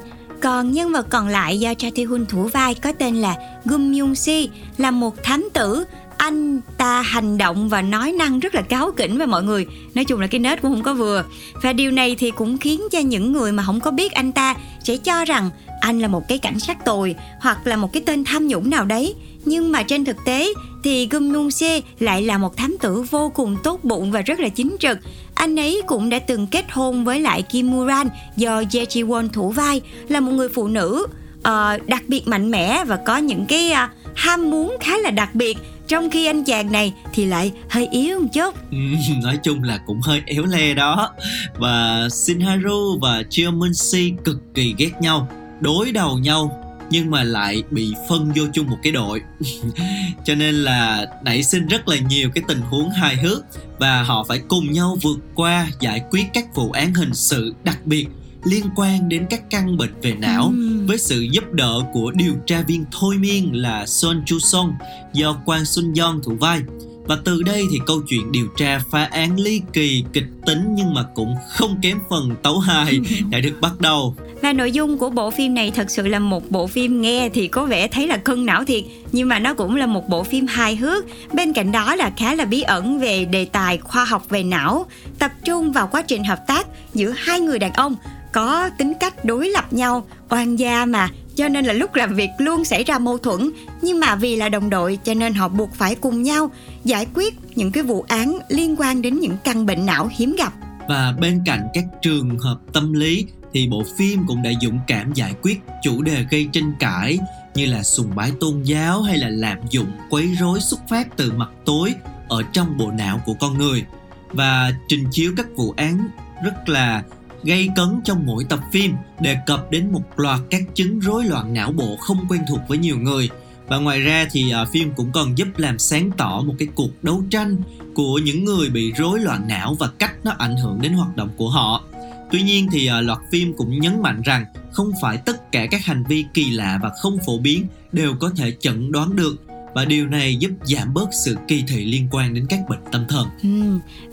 Còn 0.50 0.72
nhân 0.72 0.92
vật 0.92 1.08
còn 1.10 1.28
lại 1.28 1.60
do 1.60 1.74
Cha 1.74 1.88
Thi 1.96 2.04
Hun 2.04 2.26
thủ 2.26 2.44
vai 2.44 2.76
có 2.76 2.92
tên 2.92 3.16
là 3.16 3.36
Gum 3.66 4.00
Yung 4.00 4.16
Si 4.16 4.50
là 4.78 4.92
một 4.92 5.24
thám 5.24 5.50
tử. 5.54 5.84
Anh 6.18 6.62
ta 6.78 7.02
hành 7.02 7.38
động 7.38 7.70
và 7.70 7.82
nói 7.82 8.12
năng 8.12 8.40
rất 8.40 8.56
là 8.56 8.62
cáo 8.62 8.92
kỉnh 8.92 9.18
với 9.18 9.28
mọi 9.28 9.44
người. 9.44 9.66
Nói 9.94 10.06
chung 10.06 10.20
là 10.20 10.28
cái 10.28 10.40
nết 10.40 10.62
cũng 10.62 10.72
không 10.72 10.84
có 10.84 10.94
vừa. 10.94 11.24
Và 11.62 11.74
điều 11.74 11.92
này 11.92 12.16
thì 12.20 12.32
cũng 12.32 12.58
khiến 12.58 12.82
cho 12.92 13.00
những 13.00 13.32
người 13.34 13.52
mà 13.52 13.64
không 13.64 13.80
có 13.80 13.92
biết 13.92 14.12
anh 14.12 14.32
ta 14.32 14.56
sẽ 14.84 14.98
cho 14.98 15.26
rằng 15.26 15.50
anh 15.82 16.00
là 16.00 16.08
một 16.08 16.28
cái 16.28 16.38
cảnh 16.38 16.60
sát 16.60 16.86
tồi 16.86 17.16
hoặc 17.42 17.68
là 17.68 17.76
một 17.76 17.94
cái 17.94 18.04
tên 18.06 18.24
tham 18.24 18.48
nhũng 18.48 18.70
nào 18.70 18.86
đấy. 18.86 19.16
Nhưng 19.46 19.72
mà 19.72 19.84
trên 19.84 20.06
thực 20.06 20.18
tế 20.26 20.54
thì 20.84 21.08
Gum 21.12 21.34
Nung 21.34 21.52
Se 21.52 21.82
lại 22.00 22.22
là 22.22 22.38
một 22.38 22.58
thám 22.58 22.78
tử 22.80 23.04
vô 23.12 23.32
cùng 23.36 23.56
tốt 23.64 23.80
bụng 23.84 24.12
và 24.12 24.22
rất 24.22 24.40
là 24.40 24.50
chính 24.50 24.76
trực. 24.80 24.98
Anh 25.36 25.60
ấy 25.60 25.82
cũng 25.88 26.10
đã 26.10 26.20
từng 26.20 26.48
kết 26.48 26.66
hôn 26.72 27.06
với 27.06 27.20
lại 27.20 27.42
Kim 27.42 27.72
Muran 27.72 28.08
do 28.36 28.58
Ye 28.58 28.86
Ji 28.86 29.08
Won 29.08 29.30
thủ 29.30 29.50
vai 29.50 29.82
là 30.08 30.20
một 30.20 30.32
người 30.32 30.50
phụ 30.50 30.68
nữ 30.68 31.06
uh, 31.40 31.88
đặc 31.88 32.04
biệt 32.08 32.28
mạnh 32.28 32.52
mẽ 32.52 32.84
và 32.88 32.96
có 32.96 33.18
những 33.18 33.46
cái 33.46 33.72
uh, 33.72 34.16
ham 34.16 34.50
muốn 34.50 34.78
khá 34.82 34.98
là 34.98 35.12
đặc 35.12 35.36
biệt. 35.36 35.58
Trong 35.88 36.10
khi 36.10 36.26
anh 36.26 36.44
chàng 36.44 36.72
này 36.72 36.94
thì 37.14 37.26
lại 37.26 37.52
hơi 37.70 37.88
yếu 37.92 38.20
một 38.20 38.28
chút. 38.34 38.56
Ừ, 38.72 38.78
nói 39.24 39.38
chung 39.44 39.64
là 39.64 39.80
cũng 39.86 40.02
hơi 40.02 40.22
éo 40.26 40.46
le 40.46 40.74
đó. 40.74 41.10
Và 41.58 42.08
Shinharu 42.12 43.00
và 43.02 43.24
Jeon 43.30 43.74
Si 43.74 44.14
cực 44.24 44.38
kỳ 44.54 44.76
ghét 44.78 44.92
nhau 45.02 45.28
đối 45.60 45.92
đầu 45.92 46.18
nhau 46.18 46.69
nhưng 46.92 47.12
mà 47.12 47.24
lại 47.24 47.64
bị 47.72 47.94
phân 48.10 48.32
vô 48.36 48.44
chung 48.54 48.68
một 48.68 48.78
cái 48.84 48.92
đội 48.92 49.22
cho 50.26 50.36
nên 50.36 50.56
là 50.56 51.06
nảy 51.24 51.44
sinh 51.44 51.68
rất 51.68 51.88
là 51.88 51.98
nhiều 51.98 52.30
cái 52.36 52.44
tình 52.48 52.62
huống 52.62 52.90
hài 52.90 53.16
hước 53.16 53.46
và 53.80 54.04
họ 54.04 54.26
phải 54.28 54.40
cùng 54.48 54.72
nhau 54.72 54.98
vượt 55.02 55.20
qua 55.36 55.68
giải 55.80 56.02
quyết 56.12 56.26
các 56.34 56.56
vụ 56.56 56.72
án 56.72 56.94
hình 56.94 57.14
sự 57.14 57.54
đặc 57.64 57.86
biệt 57.86 58.08
liên 58.44 58.66
quan 58.76 59.10
đến 59.10 59.26
các 59.30 59.50
căn 59.50 59.78
bệnh 59.78 59.94
về 60.02 60.14
não 60.14 60.44
Ừm. 60.44 60.88
với 60.88 60.98
sự 60.98 61.22
giúp 61.22 61.54
đỡ 61.54 61.82
của 61.94 62.12
điều 62.12 62.34
tra 62.46 62.62
viên 62.62 62.86
thôi 62.92 63.18
miên 63.18 63.62
là 63.62 63.86
Son 63.86 64.24
Chu 64.26 64.40
Song 64.40 64.74
do 65.14 65.42
Kwang 65.46 65.64
Sun 65.64 65.94
Yeon 65.94 66.22
thủ 66.24 66.36
vai 66.40 66.62
và 67.10 67.18
từ 67.24 67.44
đây 67.44 67.68
thì 67.72 67.80
câu 67.86 68.02
chuyện 68.08 68.32
điều 68.32 68.48
tra 68.58 68.82
phá 68.92 69.04
án 69.04 69.40
ly 69.40 69.62
kỳ 69.74 70.04
kịch 70.14 70.28
tính 70.46 70.60
nhưng 70.70 70.94
mà 70.94 71.04
cũng 71.16 71.36
không 71.50 71.80
kém 71.82 72.00
phần 72.10 72.36
tấu 72.44 72.60
hài 72.60 73.00
đã 73.30 73.40
được 73.40 73.62
bắt 73.62 73.72
đầu. 73.80 74.16
Và 74.42 74.54
nội 74.54 74.72
dung 74.72 74.98
của 74.98 75.10
bộ 75.10 75.32
phim 75.32 75.54
này 75.54 75.72
thật 75.72 75.90
sự 75.90 76.08
là 76.08 76.20
một 76.20 76.52
bộ 76.52 76.68
phim 76.68 77.02
nghe 77.02 77.30
thì 77.30 77.48
có 77.48 77.66
vẻ 77.66 77.88
thấy 77.88 78.08
là 78.08 78.18
cân 78.18 78.46
não 78.46 78.64
thiệt 78.66 78.84
nhưng 79.12 79.28
mà 79.28 79.40
nó 79.40 79.54
cũng 79.54 79.76
là 79.76 79.86
một 79.86 80.10
bộ 80.10 80.24
phim 80.24 80.48
hài 80.48 80.76
hước. 80.76 81.06
Bên 81.34 81.54
cạnh 81.54 81.72
đó 81.72 81.96
là 81.96 82.12
khá 82.18 82.36
là 82.36 82.46
bí 82.46 82.62
ẩn 82.62 83.00
về 83.00 83.26
đề 83.26 83.46
tài 83.46 83.78
khoa 83.78 84.06
học 84.06 84.30
về 84.30 84.44
não 84.44 84.86
tập 85.20 85.32
trung 85.46 85.72
vào 85.72 85.88
quá 85.88 86.02
trình 86.02 86.24
hợp 86.24 86.48
tác 86.48 86.68
giữa 86.94 87.14
hai 87.18 87.40
người 87.40 87.60
đàn 87.60 87.74
ông 87.74 87.96
có 88.34 88.70
tính 88.78 88.94
cách 89.00 89.26
đối 89.26 89.50
lập 89.50 89.74
nhau 89.74 90.08
oan 90.30 90.56
gia 90.56 90.86
mà 90.86 91.10
cho 91.40 91.48
nên 91.48 91.66
là 91.66 91.74
lúc 91.74 91.96
làm 91.96 92.16
việc 92.16 92.30
luôn 92.38 92.66
xảy 92.66 92.84
ra 92.84 93.00
mâu 93.00 93.18
thuẫn. 93.18 93.52
Nhưng 93.82 94.00
mà 94.00 94.16
vì 94.16 94.36
là 94.36 94.50
đồng 94.50 94.70
đội, 94.70 95.00
cho 95.04 95.14
nên 95.14 95.34
họ 95.34 95.48
buộc 95.48 95.74
phải 95.74 95.96
cùng 95.96 96.24
nhau 96.24 96.52
giải 96.84 97.08
quyết 97.14 97.36
những 97.56 97.72
cái 97.72 97.84
vụ 97.84 98.06
án 98.08 98.40
liên 98.50 98.76
quan 98.78 99.02
đến 99.02 99.20
những 99.20 99.38
căn 99.44 99.66
bệnh 99.66 99.86
não 99.86 100.10
hiếm 100.12 100.36
gặp. 100.38 100.54
Và 100.88 101.14
bên 101.20 101.42
cạnh 101.46 101.68
các 101.74 101.84
trường 102.02 102.40
hợp 102.40 102.58
tâm 102.74 102.94
lý, 102.94 103.26
thì 103.54 103.68
bộ 103.68 103.84
phim 103.98 104.24
cũng 104.28 104.44
đã 104.44 104.52
dũng 104.62 104.80
cảm 104.88 105.14
giải 105.14 105.34
quyết 105.42 105.62
chủ 105.84 106.02
đề 106.02 106.26
gây 106.32 106.50
tranh 106.52 106.74
cãi 106.80 107.20
như 107.56 107.66
là 107.66 107.84
sùng 107.84 108.12
bái 108.16 108.32
tôn 108.40 108.64
giáo 108.64 109.02
hay 109.02 109.18
là 109.18 109.30
lạm 109.30 109.58
dụng, 109.70 109.92
quấy 110.10 110.30
rối 110.40 110.60
xuất 110.60 110.80
phát 110.90 111.18
từ 111.18 111.32
mặt 111.32 111.50
tối 111.66 111.94
ở 112.28 112.44
trong 112.54 112.78
bộ 112.78 112.92
não 112.92 113.22
của 113.26 113.34
con 113.34 113.58
người. 113.58 113.86
Và 114.30 114.72
trình 114.88 115.04
chiếu 115.12 115.34
các 115.38 115.48
vụ 115.56 115.74
án 115.78 116.08
rất 116.44 116.70
là 116.70 117.04
gây 117.44 117.70
cấn 117.76 118.02
trong 118.06 118.26
mỗi 118.26 118.44
tập 118.50 118.60
phim 118.72 118.94
đề 119.20 119.38
cập 119.46 119.72
đến 119.72 119.92
một 119.92 120.04
loạt 120.16 120.40
các 120.50 120.62
chứng 120.74 121.00
rối 121.00 121.26
loạn 121.26 121.54
não 121.54 121.72
bộ 121.72 121.98
không 122.00 122.26
quen 122.30 122.42
thuộc 122.50 122.60
với 122.68 122.78
nhiều 122.78 122.98
người. 122.98 123.30
Và 123.68 123.78
ngoài 123.78 124.02
ra 124.02 124.28
thì 124.32 124.54
uh, 124.62 124.70
phim 124.72 124.94
cũng 124.96 125.12
còn 125.12 125.38
giúp 125.38 125.48
làm 125.58 125.80
sáng 125.80 126.12
tỏ 126.18 126.42
một 126.46 126.54
cái 126.60 126.68
cuộc 126.76 127.04
đấu 127.04 127.24
tranh 127.30 127.56
của 127.96 128.20
những 128.20 128.46
người 128.46 128.70
bị 128.70 128.92
rối 128.92 129.20
loạn 129.20 129.48
não 129.48 129.76
và 129.80 129.88
cách 130.00 130.14
nó 130.24 130.32
ảnh 130.38 130.58
hưởng 130.58 130.82
đến 130.82 130.94
hoạt 130.94 131.16
động 131.16 131.30
của 131.38 131.50
họ. 131.50 131.84
Tuy 132.32 132.42
nhiên 132.42 132.68
thì 132.72 132.90
uh, 133.00 133.06
loạt 133.06 133.20
phim 133.32 133.54
cũng 133.58 133.80
nhấn 133.80 134.02
mạnh 134.02 134.22
rằng 134.22 134.46
không 134.72 134.92
phải 135.02 135.18
tất 135.18 135.52
cả 135.52 135.66
các 135.72 135.86
hành 135.86 136.04
vi 136.10 136.26
kỳ 136.34 136.50
lạ 136.50 136.80
và 136.84 136.90
không 136.90 137.18
phổ 137.26 137.38
biến 137.38 137.66
đều 137.92 138.16
có 138.20 138.32
thể 138.36 138.54
chẩn 138.60 138.92
đoán 138.92 139.16
được 139.16 139.49
và 139.80 139.86
điều 139.86 140.08
này 140.08 140.36
giúp 140.36 140.52
giảm 140.64 140.94
bớt 140.94 141.10
sự 141.12 141.36
kỳ 141.48 141.64
thị 141.68 141.86
liên 141.86 142.08
quan 142.12 142.34
đến 142.34 142.46
các 142.50 142.60
bệnh 142.70 142.80
tâm 142.92 143.06
thần. 143.10 143.28
Ừ, 143.44 143.50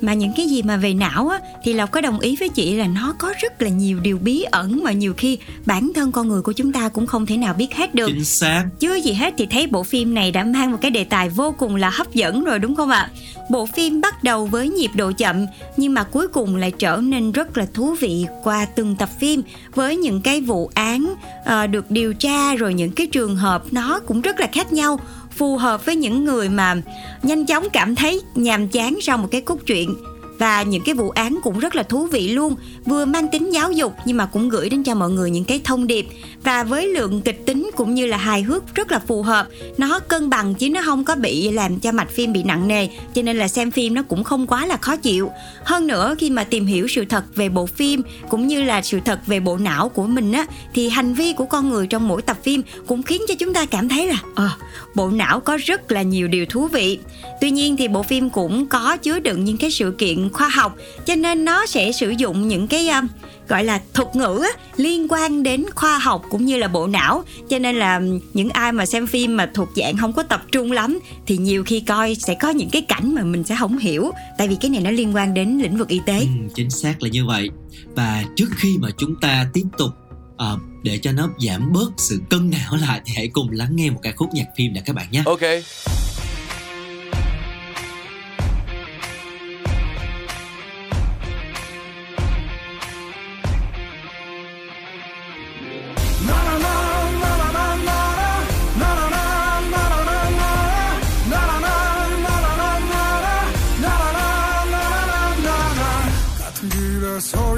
mà 0.00 0.14
những 0.14 0.32
cái 0.36 0.46
gì 0.46 0.62
mà 0.62 0.76
về 0.76 0.94
não 0.94 1.28
á 1.28 1.38
thì 1.62 1.72
Lộc 1.72 1.90
có 1.90 2.00
đồng 2.00 2.20
ý 2.20 2.36
với 2.36 2.48
chị 2.48 2.76
là 2.76 2.86
nó 2.86 3.14
có 3.18 3.34
rất 3.40 3.62
là 3.62 3.68
nhiều 3.68 4.00
điều 4.00 4.18
bí 4.18 4.42
ẩn 4.42 4.80
mà 4.84 4.92
nhiều 4.92 5.14
khi 5.16 5.38
bản 5.66 5.92
thân 5.94 6.12
con 6.12 6.28
người 6.28 6.42
của 6.42 6.52
chúng 6.52 6.72
ta 6.72 6.88
cũng 6.88 7.06
không 7.06 7.26
thể 7.26 7.36
nào 7.36 7.54
biết 7.54 7.74
hết 7.74 7.94
được. 7.94 8.06
Chính 8.06 8.24
xác. 8.24 8.64
Chưa 8.78 8.94
gì 8.94 9.12
hết 9.12 9.34
thì 9.38 9.46
thấy 9.46 9.66
bộ 9.66 9.82
phim 9.82 10.14
này 10.14 10.30
đã 10.30 10.44
mang 10.44 10.72
một 10.72 10.78
cái 10.80 10.90
đề 10.90 11.04
tài 11.04 11.28
vô 11.28 11.54
cùng 11.58 11.76
là 11.76 11.90
hấp 11.90 12.14
dẫn 12.14 12.44
rồi 12.44 12.58
đúng 12.58 12.74
không 12.74 12.90
ạ? 12.90 13.10
Bộ 13.50 13.66
phim 13.66 14.00
bắt 14.00 14.24
đầu 14.24 14.46
với 14.46 14.68
nhịp 14.68 14.90
độ 14.94 15.12
chậm 15.18 15.46
nhưng 15.76 15.94
mà 15.94 16.02
cuối 16.02 16.28
cùng 16.28 16.56
lại 16.56 16.72
trở 16.78 16.96
nên 16.96 17.32
rất 17.32 17.56
là 17.58 17.66
thú 17.74 17.94
vị 18.00 18.26
qua 18.42 18.64
từng 18.64 18.96
tập 18.96 19.08
phim 19.20 19.42
với 19.74 19.96
những 19.96 20.20
cái 20.20 20.40
vụ 20.40 20.70
án 20.74 21.14
uh, 21.40 21.70
được 21.70 21.90
điều 21.90 22.14
tra 22.14 22.54
rồi 22.54 22.74
những 22.74 22.90
cái 22.90 23.06
trường 23.06 23.36
hợp 23.36 23.62
nó 23.70 24.00
cũng 24.06 24.20
rất 24.20 24.40
là 24.40 24.46
khác 24.52 24.72
nhau 24.72 25.00
phù 25.36 25.56
hợp 25.56 25.86
với 25.86 25.96
những 25.96 26.24
người 26.24 26.48
mà 26.48 26.76
nhanh 27.22 27.46
chóng 27.46 27.66
cảm 27.72 27.94
thấy 27.94 28.22
nhàm 28.34 28.68
chán 28.68 28.98
sau 29.02 29.18
một 29.18 29.28
cái 29.30 29.40
cốt 29.40 29.58
truyện 29.66 29.94
và 30.38 30.62
những 30.62 30.82
cái 30.82 30.94
vụ 30.94 31.10
án 31.10 31.38
cũng 31.42 31.58
rất 31.58 31.76
là 31.76 31.82
thú 31.82 32.06
vị 32.06 32.28
luôn. 32.28 32.54
Vừa 32.84 33.04
mang 33.04 33.28
tính 33.28 33.52
giáo 33.52 33.72
dục 33.72 33.92
nhưng 34.04 34.16
mà 34.16 34.26
cũng 34.26 34.48
gửi 34.48 34.68
đến 34.68 34.82
cho 34.82 34.94
mọi 34.94 35.10
người 35.10 35.30
những 35.30 35.44
cái 35.44 35.60
thông 35.64 35.86
điệp. 35.86 36.06
Và 36.42 36.64
với 36.64 36.86
lượng 36.88 37.22
kịch 37.22 37.46
tính 37.46 37.70
cũng 37.76 37.94
như 37.94 38.06
là 38.06 38.16
hài 38.16 38.42
hước 38.42 38.74
rất 38.74 38.92
là 38.92 38.98
phù 38.98 39.22
hợp. 39.22 39.48
Nó 39.78 39.98
cân 39.98 40.30
bằng 40.30 40.54
chứ 40.54 40.70
nó 40.70 40.82
không 40.84 41.04
có 41.04 41.14
bị 41.14 41.50
làm 41.50 41.80
cho 41.80 41.92
mạch 41.92 42.10
phim 42.10 42.32
bị 42.32 42.42
nặng 42.42 42.68
nề. 42.68 42.88
Cho 43.14 43.22
nên 43.22 43.36
là 43.36 43.48
xem 43.48 43.70
phim 43.70 43.94
nó 43.94 44.02
cũng 44.02 44.24
không 44.24 44.46
quá 44.46 44.66
là 44.66 44.76
khó 44.76 44.96
chịu. 44.96 45.30
Hơn 45.64 45.86
nữa 45.86 46.14
khi 46.18 46.30
mà 46.30 46.44
tìm 46.44 46.66
hiểu 46.66 46.88
sự 46.88 47.04
thật 47.04 47.24
về 47.34 47.48
bộ 47.48 47.66
phim 47.66 48.02
cũng 48.28 48.46
như 48.46 48.62
là 48.62 48.82
sự 48.82 49.00
thật 49.04 49.20
về 49.26 49.40
bộ 49.40 49.56
não 49.56 49.88
của 49.88 50.06
mình 50.06 50.32
á 50.32 50.46
thì 50.74 50.88
hành 50.88 51.14
vi 51.14 51.32
của 51.32 51.44
con 51.44 51.70
người 51.70 51.86
trong 51.86 52.08
mỗi 52.08 52.22
tập 52.22 52.38
phim 52.42 52.62
cũng 52.86 53.02
khiến 53.02 53.22
cho 53.28 53.34
chúng 53.38 53.54
ta 53.54 53.66
cảm 53.66 53.88
thấy 53.88 54.06
là 54.06 54.18
à, 54.34 54.56
bộ 54.94 55.10
não 55.10 55.40
có 55.40 55.58
rất 55.64 55.92
là 55.92 56.02
nhiều 56.02 56.28
điều 56.28 56.46
thú 56.46 56.68
vị. 56.68 56.98
Tuy 57.40 57.50
nhiên 57.50 57.76
thì 57.76 57.88
bộ 57.88 58.02
phim 58.02 58.30
cũng 58.30 58.66
có 58.66 58.96
chứa 58.96 59.18
đựng 59.18 59.44
những 59.44 59.56
cái 59.56 59.70
sự 59.70 59.94
kiện 59.98 60.25
khoa 60.32 60.48
học 60.48 60.76
cho 61.06 61.14
nên 61.14 61.44
nó 61.44 61.66
sẽ 61.66 61.92
sử 61.92 62.10
dụng 62.10 62.48
những 62.48 62.66
cái 62.66 62.88
uh, 62.98 63.10
gọi 63.48 63.64
là 63.64 63.80
thuật 63.94 64.16
ngữ 64.16 64.40
á, 64.42 64.62
liên 64.76 65.06
quan 65.08 65.42
đến 65.42 65.64
khoa 65.74 65.98
học 65.98 66.22
cũng 66.30 66.44
như 66.44 66.56
là 66.56 66.68
bộ 66.68 66.86
não. 66.86 67.24
Cho 67.48 67.58
nên 67.58 67.76
là 67.76 68.00
những 68.34 68.50
ai 68.50 68.72
mà 68.72 68.86
xem 68.86 69.06
phim 69.06 69.36
mà 69.36 69.50
thuộc 69.54 69.68
dạng 69.76 69.96
không 69.96 70.12
có 70.12 70.22
tập 70.22 70.42
trung 70.52 70.72
lắm 70.72 70.98
thì 71.26 71.36
nhiều 71.36 71.64
khi 71.64 71.80
coi 71.80 72.14
sẽ 72.14 72.34
có 72.34 72.50
những 72.50 72.70
cái 72.70 72.82
cảnh 72.82 73.14
mà 73.14 73.22
mình 73.22 73.44
sẽ 73.44 73.56
không 73.58 73.78
hiểu. 73.78 74.10
Tại 74.38 74.48
vì 74.48 74.56
cái 74.60 74.70
này 74.70 74.80
nó 74.80 74.90
liên 74.90 75.14
quan 75.14 75.34
đến 75.34 75.58
lĩnh 75.62 75.76
vực 75.76 75.88
y 75.88 76.00
tế. 76.06 76.18
Ừ, 76.18 76.26
chính 76.54 76.70
xác 76.70 77.02
là 77.02 77.08
như 77.08 77.26
vậy. 77.26 77.50
Và 77.94 78.24
trước 78.36 78.48
khi 78.56 78.76
mà 78.78 78.88
chúng 78.98 79.16
ta 79.20 79.46
tiếp 79.52 79.64
tục 79.78 79.90
uh, 80.34 80.60
để 80.82 80.98
cho 80.98 81.12
nó 81.12 81.28
giảm 81.38 81.72
bớt 81.72 81.90
sự 81.98 82.20
cân 82.30 82.50
não 82.50 82.76
lại 82.88 83.00
thì 83.04 83.12
hãy 83.16 83.28
cùng 83.28 83.50
lắng 83.50 83.76
nghe 83.76 83.90
một 83.90 84.00
ca 84.02 84.12
khúc 84.16 84.28
nhạc 84.34 84.46
phim 84.56 84.74
đã 84.74 84.80
các 84.84 84.96
bạn 84.96 85.06
nhé. 85.10 85.22
Ok 85.26 85.42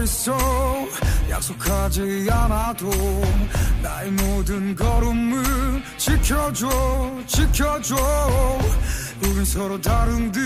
서 0.08 0.34
약속하지 1.28 2.28
않아도 2.30 2.88
나의 3.82 4.10
모든 4.10 4.74
걸음을 4.74 5.82
지켜줘 5.98 6.66
지켜줘. 7.26 7.94
우린 9.22 9.44
서로 9.44 9.78
다른 9.78 10.32
듯 10.32 10.40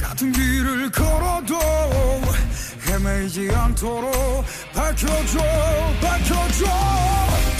같은 0.00 0.32
길을 0.32 0.90
걸어도 0.90 1.56
헤매지 2.88 3.50
않도록 3.54 4.12
밝혀줘 4.74 5.38
밝혀줘. 6.00 6.64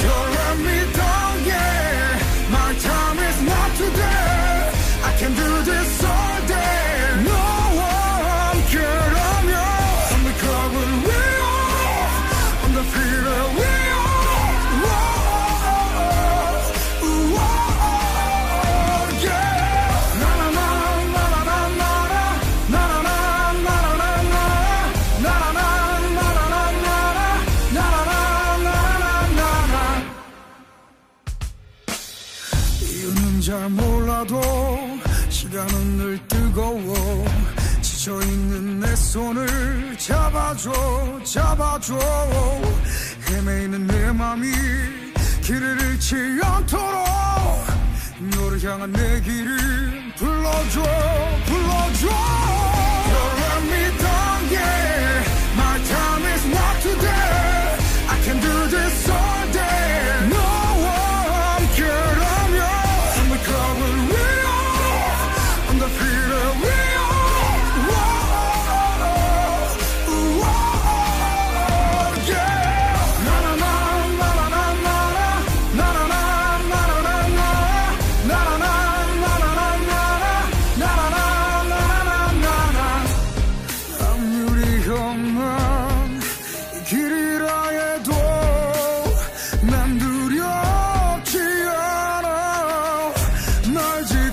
Don't 0.03 0.33
let 0.35 0.59
me 0.59 0.93
down 0.93 1.45
yeah. 1.47 2.19
My 2.51 2.75
time 2.81 3.19
is 3.19 3.43
not 3.43 3.77
today 3.77 4.46
손을 39.17 39.97
잡아줘 39.97 40.71
잡아줘. 41.25 41.97
헤매이는 43.31 43.87
내 43.87 44.13
맘이 44.13 44.53
길을 45.41 45.81
잃지 45.81 46.39
않도록 46.43 47.03
너를 48.19 48.63
향한 48.63 48.93
내 48.93 49.19
길을 49.23 50.13
불러줘 50.17 50.83
불러줘. 51.47 52.09
let 53.39 53.63
me 53.65 53.97
down 53.97 54.53
yeah 54.53 54.96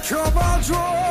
trouble, 0.03 0.61
trouble. 0.61 1.02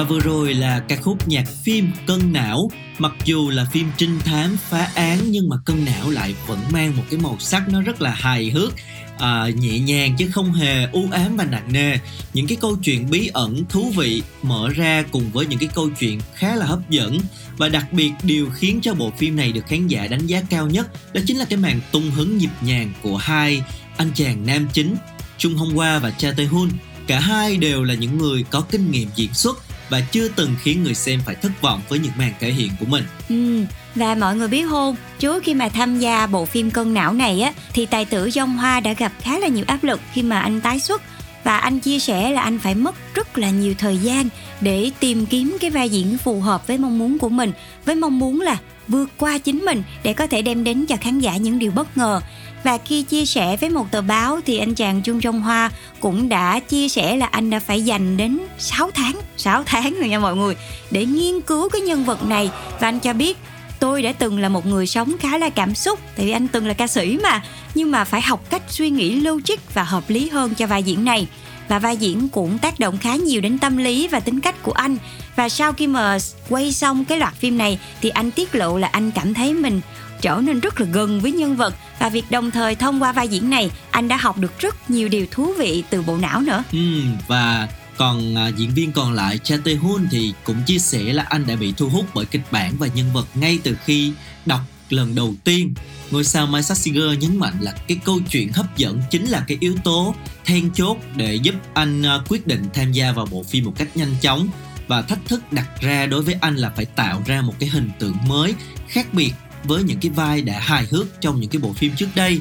Và 0.00 0.06
vừa 0.06 0.20
rồi 0.20 0.54
là 0.54 0.80
ca 0.88 0.96
khúc 0.96 1.28
nhạc 1.28 1.48
phim 1.48 1.90
Cân 2.06 2.32
Não. 2.32 2.70
Mặc 2.98 3.12
dù 3.24 3.50
là 3.50 3.64
phim 3.72 3.90
trinh 3.96 4.18
thám 4.24 4.56
phá 4.68 4.90
án 4.94 5.18
nhưng 5.30 5.48
mà 5.48 5.56
Cân 5.64 5.84
Não 5.84 6.10
lại 6.10 6.34
vẫn 6.46 6.58
mang 6.72 6.96
một 6.96 7.02
cái 7.10 7.20
màu 7.20 7.36
sắc 7.38 7.68
nó 7.68 7.82
rất 7.82 8.02
là 8.02 8.10
hài 8.10 8.50
hước 8.50 8.72
à, 9.18 9.48
nhẹ 9.48 9.78
nhàng 9.78 10.16
chứ 10.18 10.28
không 10.32 10.52
hề 10.52 10.86
u 10.92 11.08
ám 11.12 11.36
và 11.36 11.44
nặng 11.44 11.72
nề. 11.72 11.96
Những 12.34 12.46
cái 12.46 12.58
câu 12.60 12.76
chuyện 12.76 13.10
bí 13.10 13.30
ẩn 13.32 13.64
thú 13.68 13.92
vị 13.96 14.22
mở 14.42 14.68
ra 14.68 15.04
cùng 15.12 15.30
với 15.32 15.46
những 15.46 15.58
cái 15.58 15.68
câu 15.74 15.90
chuyện 15.90 16.20
khá 16.34 16.54
là 16.54 16.66
hấp 16.66 16.90
dẫn. 16.90 17.18
Và 17.56 17.68
đặc 17.68 17.92
biệt 17.92 18.12
điều 18.22 18.50
khiến 18.50 18.80
cho 18.82 18.94
bộ 18.94 19.10
phim 19.18 19.36
này 19.36 19.52
được 19.52 19.66
khán 19.66 19.86
giả 19.86 20.06
đánh 20.06 20.26
giá 20.26 20.42
cao 20.50 20.66
nhất 20.66 21.14
đó 21.14 21.20
chính 21.26 21.38
là 21.38 21.44
cái 21.44 21.58
màn 21.58 21.80
tung 21.92 22.10
hứng 22.10 22.38
nhịp 22.38 22.50
nhàng 22.60 22.92
của 23.02 23.16
hai 23.16 23.62
anh 23.96 24.10
chàng 24.14 24.46
nam 24.46 24.68
chính 24.72 24.96
Trung 25.38 25.54
Hong 25.54 25.74
Hoa 25.74 25.98
và 25.98 26.10
Cha 26.10 26.32
Tae 26.36 26.46
Hoon. 26.46 26.68
Cả 27.06 27.20
hai 27.20 27.56
đều 27.56 27.84
là 27.84 27.94
những 27.94 28.18
người 28.18 28.44
có 28.50 28.60
kinh 28.60 28.90
nghiệm 28.90 29.08
diễn 29.16 29.34
xuất 29.34 29.69
và 29.90 30.00
chưa 30.00 30.28
từng 30.28 30.54
khiến 30.62 30.84
người 30.84 30.94
xem 30.94 31.20
phải 31.26 31.34
thất 31.34 31.62
vọng 31.62 31.80
với 31.88 31.98
những 31.98 32.12
màn 32.18 32.32
thể 32.40 32.52
hiện 32.52 32.70
của 32.80 32.86
mình. 32.86 33.04
Ừ, 33.28 33.64
và 33.94 34.14
mọi 34.14 34.36
người 34.36 34.48
biết 34.48 34.66
không, 34.68 34.96
trước 35.18 35.44
khi 35.44 35.54
mà 35.54 35.68
tham 35.68 35.98
gia 35.98 36.26
bộ 36.26 36.44
phim 36.44 36.70
Cân 36.70 36.94
não 36.94 37.12
này 37.12 37.40
á 37.40 37.52
thì 37.72 37.86
tài 37.86 38.04
tử 38.04 38.30
Dông 38.30 38.56
Hoa 38.56 38.80
đã 38.80 38.92
gặp 38.92 39.12
khá 39.20 39.38
là 39.38 39.48
nhiều 39.48 39.64
áp 39.66 39.84
lực 39.84 40.00
khi 40.12 40.22
mà 40.22 40.40
anh 40.40 40.60
tái 40.60 40.80
xuất 40.80 41.02
và 41.44 41.58
anh 41.58 41.80
chia 41.80 41.98
sẻ 41.98 42.30
là 42.30 42.42
anh 42.42 42.58
phải 42.58 42.74
mất 42.74 43.14
rất 43.14 43.38
là 43.38 43.50
nhiều 43.50 43.74
thời 43.78 43.98
gian 43.98 44.28
để 44.60 44.90
tìm 45.00 45.26
kiếm 45.26 45.56
cái 45.60 45.70
vai 45.70 45.88
diễn 45.88 46.18
phù 46.18 46.40
hợp 46.40 46.66
với 46.66 46.78
mong 46.78 46.98
muốn 46.98 47.18
của 47.18 47.28
mình, 47.28 47.52
với 47.84 47.94
mong 47.94 48.18
muốn 48.18 48.40
là 48.40 48.56
vượt 48.88 49.10
qua 49.16 49.38
chính 49.38 49.64
mình 49.64 49.82
để 50.02 50.12
có 50.12 50.26
thể 50.26 50.42
đem 50.42 50.64
đến 50.64 50.86
cho 50.86 50.96
khán 50.96 51.18
giả 51.18 51.36
những 51.36 51.58
điều 51.58 51.70
bất 51.70 51.96
ngờ 51.96 52.20
và 52.64 52.78
khi 52.78 53.02
chia 53.02 53.26
sẻ 53.26 53.56
với 53.56 53.70
một 53.70 53.86
tờ 53.90 54.02
báo 54.02 54.40
thì 54.46 54.58
anh 54.58 54.74
chàng 54.74 55.02
Trung 55.02 55.20
Trong 55.20 55.40
Hoa 55.40 55.70
cũng 56.00 56.28
đã 56.28 56.60
chia 56.60 56.88
sẻ 56.88 57.16
là 57.16 57.26
anh 57.26 57.50
đã 57.50 57.60
phải 57.60 57.82
dành 57.82 58.16
đến 58.16 58.38
6 58.58 58.90
tháng 58.94 59.20
6 59.36 59.62
tháng 59.66 59.94
rồi 59.94 60.08
nha 60.08 60.18
mọi 60.18 60.36
người, 60.36 60.56
để 60.90 61.06
nghiên 61.06 61.40
cứu 61.40 61.68
cái 61.68 61.80
nhân 61.80 62.04
vật 62.04 62.22
này. 62.22 62.50
Và 62.80 62.88
anh 62.88 63.00
cho 63.00 63.12
biết, 63.12 63.38
tôi 63.80 64.02
đã 64.02 64.12
từng 64.12 64.38
là 64.38 64.48
một 64.48 64.66
người 64.66 64.86
sống 64.86 65.16
khá 65.20 65.38
là 65.38 65.50
cảm 65.50 65.74
xúc, 65.74 65.98
tại 66.16 66.26
vì 66.26 66.32
anh 66.32 66.48
từng 66.48 66.66
là 66.66 66.74
ca 66.74 66.86
sĩ 66.86 67.18
mà. 67.22 67.42
Nhưng 67.74 67.90
mà 67.90 68.04
phải 68.04 68.20
học 68.20 68.50
cách 68.50 68.62
suy 68.68 68.90
nghĩ 68.90 69.14
logic 69.14 69.74
và 69.74 69.82
hợp 69.82 70.04
lý 70.08 70.28
hơn 70.28 70.54
cho 70.54 70.66
vai 70.66 70.82
diễn 70.82 71.04
này. 71.04 71.26
Và 71.68 71.78
vai 71.78 71.96
diễn 71.96 72.28
cũng 72.28 72.58
tác 72.58 72.80
động 72.80 72.98
khá 72.98 73.14
nhiều 73.14 73.40
đến 73.40 73.58
tâm 73.58 73.76
lý 73.76 74.08
và 74.08 74.20
tính 74.20 74.40
cách 74.40 74.62
của 74.62 74.72
anh. 74.72 74.96
Và 75.36 75.48
sau 75.48 75.72
khi 75.72 75.86
mà 75.86 76.18
quay 76.48 76.72
xong 76.72 77.04
cái 77.04 77.18
loạt 77.18 77.34
phim 77.34 77.58
này 77.58 77.78
thì 78.00 78.08
anh 78.08 78.30
tiết 78.30 78.54
lộ 78.54 78.78
là 78.78 78.88
anh 78.92 79.10
cảm 79.10 79.34
thấy 79.34 79.54
mình 79.54 79.80
trở 80.20 80.40
nên 80.44 80.60
rất 80.60 80.80
là 80.80 80.86
gần 80.92 81.20
với 81.20 81.32
nhân 81.32 81.56
vật. 81.56 81.74
Và 81.98 82.08
việc 82.08 82.30
đồng 82.30 82.50
thời 82.50 82.74
thông 82.74 83.02
qua 83.02 83.12
vai 83.12 83.28
diễn 83.28 83.50
này 83.50 83.70
anh 83.90 84.08
đã 84.08 84.16
học 84.16 84.38
được 84.38 84.60
rất 84.60 84.90
nhiều 84.90 85.08
điều 85.08 85.26
thú 85.30 85.52
vị 85.58 85.84
từ 85.90 86.02
bộ 86.02 86.16
não 86.16 86.40
nữa. 86.40 86.62
Ừ, 86.72 87.00
và 87.28 87.68
còn 87.96 88.34
à, 88.34 88.48
diễn 88.48 88.70
viên 88.74 88.92
còn 88.92 89.12
lại 89.12 89.38
Cha 89.38 89.56
Tae 89.64 89.74
Hoon 89.74 90.08
thì 90.10 90.32
cũng 90.44 90.62
chia 90.66 90.78
sẻ 90.78 91.02
là 91.02 91.22
anh 91.22 91.46
đã 91.46 91.56
bị 91.56 91.74
thu 91.76 91.88
hút 91.88 92.06
bởi 92.14 92.24
kịch 92.24 92.42
bản 92.50 92.74
và 92.78 92.86
nhân 92.86 93.06
vật 93.12 93.26
ngay 93.34 93.58
từ 93.62 93.76
khi 93.84 94.12
đọc 94.46 94.60
lần 94.90 95.14
đầu 95.14 95.34
tiên. 95.44 95.74
Ngôi 96.10 96.24
sao 96.24 96.46
Mai 96.46 96.62
Singer 96.62 97.18
nhấn 97.18 97.36
mạnh 97.36 97.54
là 97.60 97.72
cái 97.88 97.98
câu 98.04 98.20
chuyện 98.30 98.52
hấp 98.52 98.76
dẫn 98.76 99.02
chính 99.10 99.26
là 99.26 99.44
cái 99.48 99.56
yếu 99.60 99.74
tố 99.84 100.14
then 100.44 100.70
chốt 100.74 100.96
để 101.16 101.34
giúp 101.34 101.54
anh 101.74 102.02
à, 102.02 102.18
quyết 102.28 102.46
định 102.46 102.64
tham 102.74 102.92
gia 102.92 103.12
vào 103.12 103.26
bộ 103.30 103.42
phim 103.42 103.64
một 103.64 103.72
cách 103.76 103.96
nhanh 103.96 104.14
chóng. 104.20 104.48
Và 104.88 105.02
thách 105.02 105.18
thức 105.26 105.52
đặt 105.52 105.68
ra 105.80 106.06
đối 106.06 106.22
với 106.22 106.34
anh 106.40 106.56
là 106.56 106.70
phải 106.76 106.84
tạo 106.84 107.22
ra 107.26 107.40
một 107.40 107.54
cái 107.58 107.68
hình 107.68 107.90
tượng 107.98 108.16
mới 108.26 108.54
khác 108.88 109.14
biệt 109.14 109.32
với 109.64 109.82
những 109.82 109.98
cái 110.00 110.10
vai 110.10 110.42
đã 110.42 110.60
hài 110.60 110.86
hước 110.90 111.06
trong 111.20 111.40
những 111.40 111.50
cái 111.50 111.60
bộ 111.60 111.72
phim 111.72 111.96
trước 111.96 112.08
đây. 112.14 112.40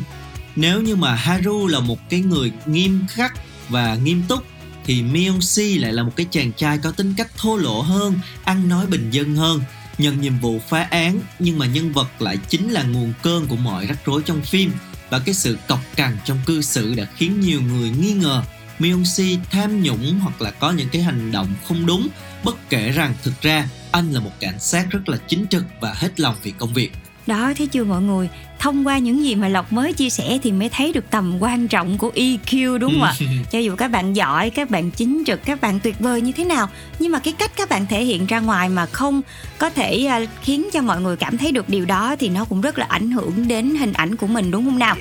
Nếu 0.56 0.82
như 0.82 0.96
mà 0.96 1.16
Haru 1.16 1.68
là 1.68 1.80
một 1.80 2.10
cái 2.10 2.20
người 2.20 2.52
nghiêm 2.66 3.06
khắc 3.10 3.34
và 3.70 3.96
nghiêm 3.96 4.24
túc 4.28 4.44
thì 4.86 5.04
Myung 5.04 5.42
Si 5.42 5.78
lại 5.78 5.94
là 5.94 6.04
một 6.04 6.12
cái 6.16 6.26
chàng 6.32 6.52
trai 6.52 6.78
có 6.78 6.92
tính 6.92 7.14
cách 7.18 7.32
thô 7.38 7.58
lỗ 7.58 7.82
hơn, 7.82 8.20
ăn 8.44 8.70
nói 8.70 8.88
bình 8.88 9.10
dân 9.12 9.36
hơn, 9.36 9.62
nhận 9.98 10.22
nhiệm 10.22 10.40
vụ 10.40 10.60
phá 10.70 10.82
án 10.84 11.20
nhưng 11.40 11.58
mà 11.58 11.66
nhân 11.66 11.94
vật 11.94 12.22
lại 12.22 12.38
chính 12.50 12.70
là 12.70 12.84
nguồn 12.84 13.14
cơn 13.22 13.48
của 13.48 13.56
mọi 13.56 13.86
rắc 13.86 13.98
rối 14.06 14.22
trong 14.26 14.42
phim. 14.42 14.72
Và 15.10 15.20
cái 15.20 15.34
sự 15.34 15.58
cọc 15.68 15.80
cằn 15.96 16.18
trong 16.26 16.38
cư 16.46 16.62
xử 16.62 16.96
đã 16.96 17.06
khiến 17.16 17.40
nhiều 17.40 17.62
người 17.62 17.90
nghi 17.90 18.14
ngờ 18.14 18.44
Myung 18.80 19.06
Si 19.06 19.38
tham 19.52 19.84
nhũng 19.84 20.20
hoặc 20.20 20.42
là 20.42 20.52
có 20.52 20.72
những 20.72 20.90
cái 20.90 21.02
hành 21.02 21.32
động 21.32 21.54
không 21.68 21.86
đúng 21.86 22.08
bất 22.44 22.70
kể 22.70 22.92
rằng 22.92 23.14
thực 23.24 23.42
ra 23.42 23.70
anh 23.92 24.12
là 24.12 24.20
một 24.20 24.32
cảnh 24.40 24.60
sát 24.60 24.86
rất 24.90 25.10
là 25.10 25.18
chính 25.28 25.46
trực 25.48 25.64
và 25.82 25.94
hết 25.94 26.20
lòng 26.20 26.36
vì 26.44 26.52
công 26.52 26.74
việc 26.74 26.92
đó 27.30 27.54
thấy 27.58 27.68
chưa 27.68 27.84
mọi 27.84 28.02
người? 28.02 28.30
Thông 28.60 28.88
qua 28.88 28.98
những 28.98 29.24
gì 29.24 29.36
mà 29.36 29.48
lộc 29.48 29.74
mới 29.74 29.94
chia 29.94 30.10
sẻ 30.10 30.40
thì 30.44 30.52
mới 30.52 30.70
thấy 30.70 30.94
được 30.94 31.10
tầm 31.12 31.38
quan 31.40 31.68
trọng 31.68 31.98
của 31.98 32.12
eq 32.16 32.78
đúng 32.78 32.92
không 32.92 33.04
ạ? 33.04 33.14
Cho 33.52 33.60
dù 33.60 33.76
các 33.76 33.88
bạn 33.88 34.16
giỏi 34.16 34.50
các 34.50 34.70
bạn 34.70 34.92
chính 34.92 35.24
trực 35.26 35.46
các 35.46 35.62
bạn 35.62 35.80
tuyệt 35.80 36.00
vời 36.00 36.22
như 36.22 36.32
thế 36.32 36.46
nào 36.46 36.70
nhưng 37.00 37.12
mà 37.12 37.20
cái 37.20 37.34
cách 37.34 37.52
các 37.56 37.70
bạn 37.70 37.86
thể 37.86 38.04
hiện 38.04 38.26
ra 38.26 38.40
ngoài 38.40 38.70
mà 38.70 38.86
không 38.86 39.22
có 39.58 39.70
thể 39.70 40.06
à, 40.06 40.20
khiến 40.42 40.70
cho 40.74 40.82
mọi 40.82 41.02
người 41.02 41.16
cảm 41.16 41.38
thấy 41.38 41.52
được 41.52 41.70
điều 41.70 41.86
đó 41.86 42.16
thì 42.20 42.30
nó 42.30 42.46
cũng 42.46 42.62
rất 42.62 42.78
là 42.78 42.86
ảnh 42.90 43.12
hưởng 43.12 43.48
đến 43.48 43.76
hình 43.76 43.94
ảnh 43.94 44.16
của 44.16 44.28
mình 44.28 44.52
đúng 44.52 44.66
không 44.66 44.80
nào? 44.80 44.96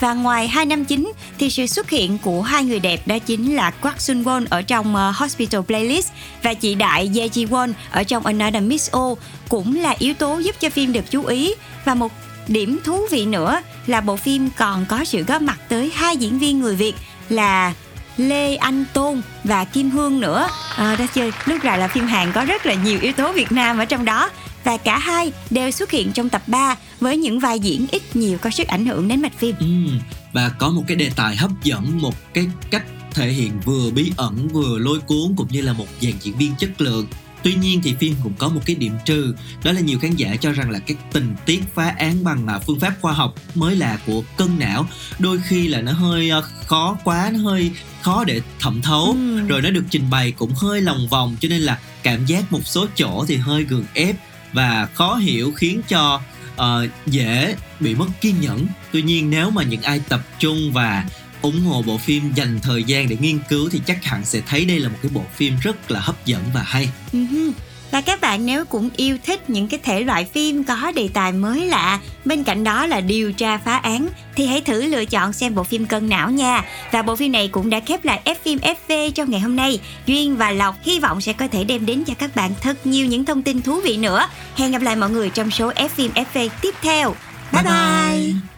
Và 0.00 0.14
ngoài 0.14 0.48
hai 0.48 0.66
năm 0.66 0.84
chính 0.84 1.12
thì 1.38 1.50
sự 1.50 1.66
xuất 1.66 1.90
hiện 1.90 2.18
của 2.18 2.42
hai 2.42 2.64
người 2.64 2.80
đẹp 2.80 3.06
đó 3.06 3.18
chính 3.18 3.56
là 3.56 3.72
Kwak 3.82 3.98
Sun 3.98 4.22
Won 4.22 4.44
ở 4.50 4.62
trong 4.62 4.94
uh, 4.94 5.16
Hospital 5.16 5.60
Playlist 5.60 6.12
và 6.42 6.54
chị 6.54 6.74
đại 6.74 7.10
Ye 7.14 7.28
Ji 7.28 7.48
Won 7.48 7.72
ở 7.90 8.02
trong 8.02 8.26
Another 8.26 8.62
Miss 8.62 8.90
O 8.90 9.14
cũng 9.48 9.76
là 9.76 9.94
yếu 9.98 10.14
tố 10.14 10.38
giúp 10.38 10.56
cho 10.60 10.70
phim 10.70 10.92
được 10.92 11.10
chú 11.10 11.24
ý 11.24 11.54
và 11.84 11.94
một 11.94 12.12
điểm 12.48 12.78
thú 12.84 13.06
vị 13.10 13.26
nữa 13.26 13.60
là 13.86 14.00
bộ 14.00 14.16
phim 14.16 14.50
còn 14.56 14.86
có 14.88 15.04
sự 15.04 15.22
góp 15.22 15.42
mặt 15.42 15.58
tới 15.68 15.92
hai 15.94 16.16
diễn 16.16 16.38
viên 16.38 16.60
người 16.60 16.76
Việt 16.76 16.94
là 17.28 17.74
Lê 18.16 18.56
Anh 18.56 18.84
Tôn 18.92 19.22
và 19.44 19.64
Kim 19.64 19.90
Hương 19.90 20.20
nữa. 20.20 20.48
Ờ, 20.76 20.92
à, 20.92 20.96
đã 20.96 21.06
chơi 21.14 21.32
lúc 21.46 21.62
ra 21.62 21.76
là 21.76 21.88
phim 21.88 22.06
Hàn 22.06 22.32
có 22.32 22.44
rất 22.44 22.66
là 22.66 22.74
nhiều 22.74 22.98
yếu 23.00 23.12
tố 23.12 23.32
Việt 23.32 23.52
Nam 23.52 23.78
ở 23.78 23.84
trong 23.84 24.04
đó. 24.04 24.30
Và 24.64 24.76
cả 24.76 24.98
hai 24.98 25.32
đều 25.50 25.70
xuất 25.70 25.90
hiện 25.90 26.12
trong 26.12 26.28
tập 26.28 26.42
3 26.46 26.76
với 27.00 27.16
những 27.16 27.40
vai 27.40 27.58
diễn 27.58 27.86
ít 27.90 28.16
nhiều 28.16 28.38
có 28.38 28.50
sức 28.50 28.66
ảnh 28.66 28.86
hưởng 28.86 29.08
đến 29.08 29.22
mạch 29.22 29.38
phim. 29.38 29.56
Ừ, 29.58 29.66
và 30.32 30.48
có 30.58 30.70
một 30.70 30.82
cái 30.86 30.96
đề 30.96 31.10
tài 31.16 31.36
hấp 31.36 31.50
dẫn, 31.62 31.98
một 32.00 32.14
cái 32.34 32.46
cách 32.70 32.84
thể 33.10 33.28
hiện 33.28 33.60
vừa 33.64 33.90
bí 33.90 34.12
ẩn 34.16 34.48
vừa 34.48 34.78
lôi 34.78 35.00
cuốn 35.00 35.34
cũng 35.36 35.48
như 35.50 35.60
là 35.60 35.72
một 35.72 35.86
dàn 36.00 36.12
diễn 36.20 36.36
viên 36.36 36.54
chất 36.58 36.80
lượng. 36.80 37.06
Tuy 37.42 37.54
nhiên 37.54 37.80
thì 37.82 37.94
phim 37.94 38.14
cũng 38.22 38.34
có 38.38 38.48
một 38.48 38.60
cái 38.66 38.76
điểm 38.76 38.92
trừ 39.04 39.34
Đó 39.64 39.72
là 39.72 39.80
nhiều 39.80 39.98
khán 39.98 40.16
giả 40.16 40.36
cho 40.36 40.52
rằng 40.52 40.70
là 40.70 40.78
cái 40.78 40.96
tình 41.12 41.34
tiết 41.46 41.62
phá 41.74 41.94
án 41.98 42.24
bằng 42.24 42.46
à, 42.46 42.58
phương 42.58 42.80
pháp 42.80 42.94
khoa 43.00 43.12
học 43.12 43.34
mới 43.54 43.76
là 43.76 43.98
của 44.06 44.22
cân 44.36 44.58
não. 44.58 44.86
Đôi 45.18 45.40
khi 45.48 45.68
là 45.68 45.80
nó 45.80 45.92
hơi 45.92 46.30
à, 46.30 46.40
khó 46.40 46.98
quá, 47.04 47.30
nó 47.32 47.38
hơi 47.38 47.70
khó 48.02 48.24
để 48.24 48.40
thẩm 48.60 48.82
thấu. 48.82 49.06
Ừ. 49.06 49.40
Rồi 49.48 49.62
nó 49.62 49.70
được 49.70 49.84
trình 49.90 50.10
bày 50.10 50.32
cũng 50.32 50.54
hơi 50.54 50.80
lòng 50.80 51.08
vòng 51.08 51.36
Cho 51.40 51.48
nên 51.48 51.60
là 51.60 51.78
cảm 52.02 52.26
giác 52.26 52.52
một 52.52 52.60
số 52.64 52.86
chỗ 52.96 53.24
thì 53.28 53.36
hơi 53.36 53.64
gượng 53.64 53.86
ép 53.94 54.16
Và 54.52 54.88
khó 54.94 55.14
hiểu 55.14 55.52
khiến 55.52 55.80
cho 55.88 56.20
uh, 56.56 56.90
dễ 57.06 57.56
bị 57.80 57.94
mất 57.94 58.06
kiên 58.20 58.40
nhẫn. 58.40 58.66
Tuy 58.92 59.02
nhiên 59.02 59.30
nếu 59.30 59.50
mà 59.50 59.62
những 59.62 59.82
ai 59.82 60.00
tập 60.08 60.20
trung 60.38 60.72
và 60.72 61.04
ủng 61.42 61.60
hộ 61.60 61.82
bộ 61.82 61.98
phim 61.98 62.32
dành 62.34 62.58
thời 62.62 62.84
gian 62.84 63.08
để 63.08 63.16
nghiên 63.20 63.38
cứu 63.48 63.68
thì 63.72 63.80
chắc 63.86 64.04
hẳn 64.04 64.24
sẽ 64.24 64.40
thấy 64.46 64.64
đây 64.64 64.78
là 64.78 64.88
một 64.88 64.98
cái 65.02 65.10
bộ 65.14 65.24
phim 65.34 65.56
rất 65.62 65.90
là 65.90 66.00
hấp 66.00 66.26
dẫn 66.26 66.42
và 66.54 66.62
hay. 66.62 66.88
Và 67.92 68.00
các 68.00 68.20
bạn 68.20 68.46
nếu 68.46 68.64
cũng 68.64 68.90
yêu 68.96 69.18
thích 69.26 69.50
những 69.50 69.68
cái 69.68 69.80
thể 69.82 70.00
loại 70.00 70.24
phim 70.24 70.64
có 70.64 70.92
đề 70.94 71.08
tài 71.14 71.32
mới 71.32 71.66
lạ, 71.66 72.00
bên 72.24 72.44
cạnh 72.44 72.64
đó 72.64 72.86
là 72.86 73.00
điều 73.00 73.32
tra 73.32 73.58
phá 73.58 73.76
án 73.76 74.08
thì 74.36 74.46
hãy 74.46 74.60
thử 74.60 74.82
lựa 74.82 75.04
chọn 75.04 75.32
xem 75.32 75.54
bộ 75.54 75.64
phim 75.64 75.86
Cân 75.86 76.08
não 76.08 76.30
nha. 76.30 76.64
Và 76.90 77.02
bộ 77.02 77.16
phim 77.16 77.32
này 77.32 77.48
cũng 77.48 77.70
đã 77.70 77.80
khép 77.80 78.04
lại 78.04 78.20
F 78.24 78.34
phim 78.44 78.58
FV 78.58 79.10
trong 79.10 79.30
ngày 79.30 79.40
hôm 79.40 79.56
nay. 79.56 79.80
Duyên 80.06 80.36
và 80.36 80.50
Lộc 80.50 80.76
hy 80.82 81.00
vọng 81.00 81.20
sẽ 81.20 81.32
có 81.32 81.48
thể 81.48 81.64
đem 81.64 81.86
đến 81.86 82.04
cho 82.04 82.14
các 82.14 82.36
bạn 82.36 82.50
thật 82.60 82.86
nhiều 82.86 83.06
những 83.06 83.24
thông 83.24 83.42
tin 83.42 83.62
thú 83.62 83.80
vị 83.80 83.96
nữa. 83.96 84.28
Hẹn 84.56 84.72
gặp 84.72 84.82
lại 84.82 84.96
mọi 84.96 85.10
người 85.10 85.30
trong 85.30 85.50
số 85.50 85.72
F 85.72 85.88
phim 85.88 86.10
FV 86.12 86.48
tiếp 86.60 86.74
theo. 86.82 87.14
Bye 87.52 87.62
bye. 87.62 87.72
bye. 87.72 88.51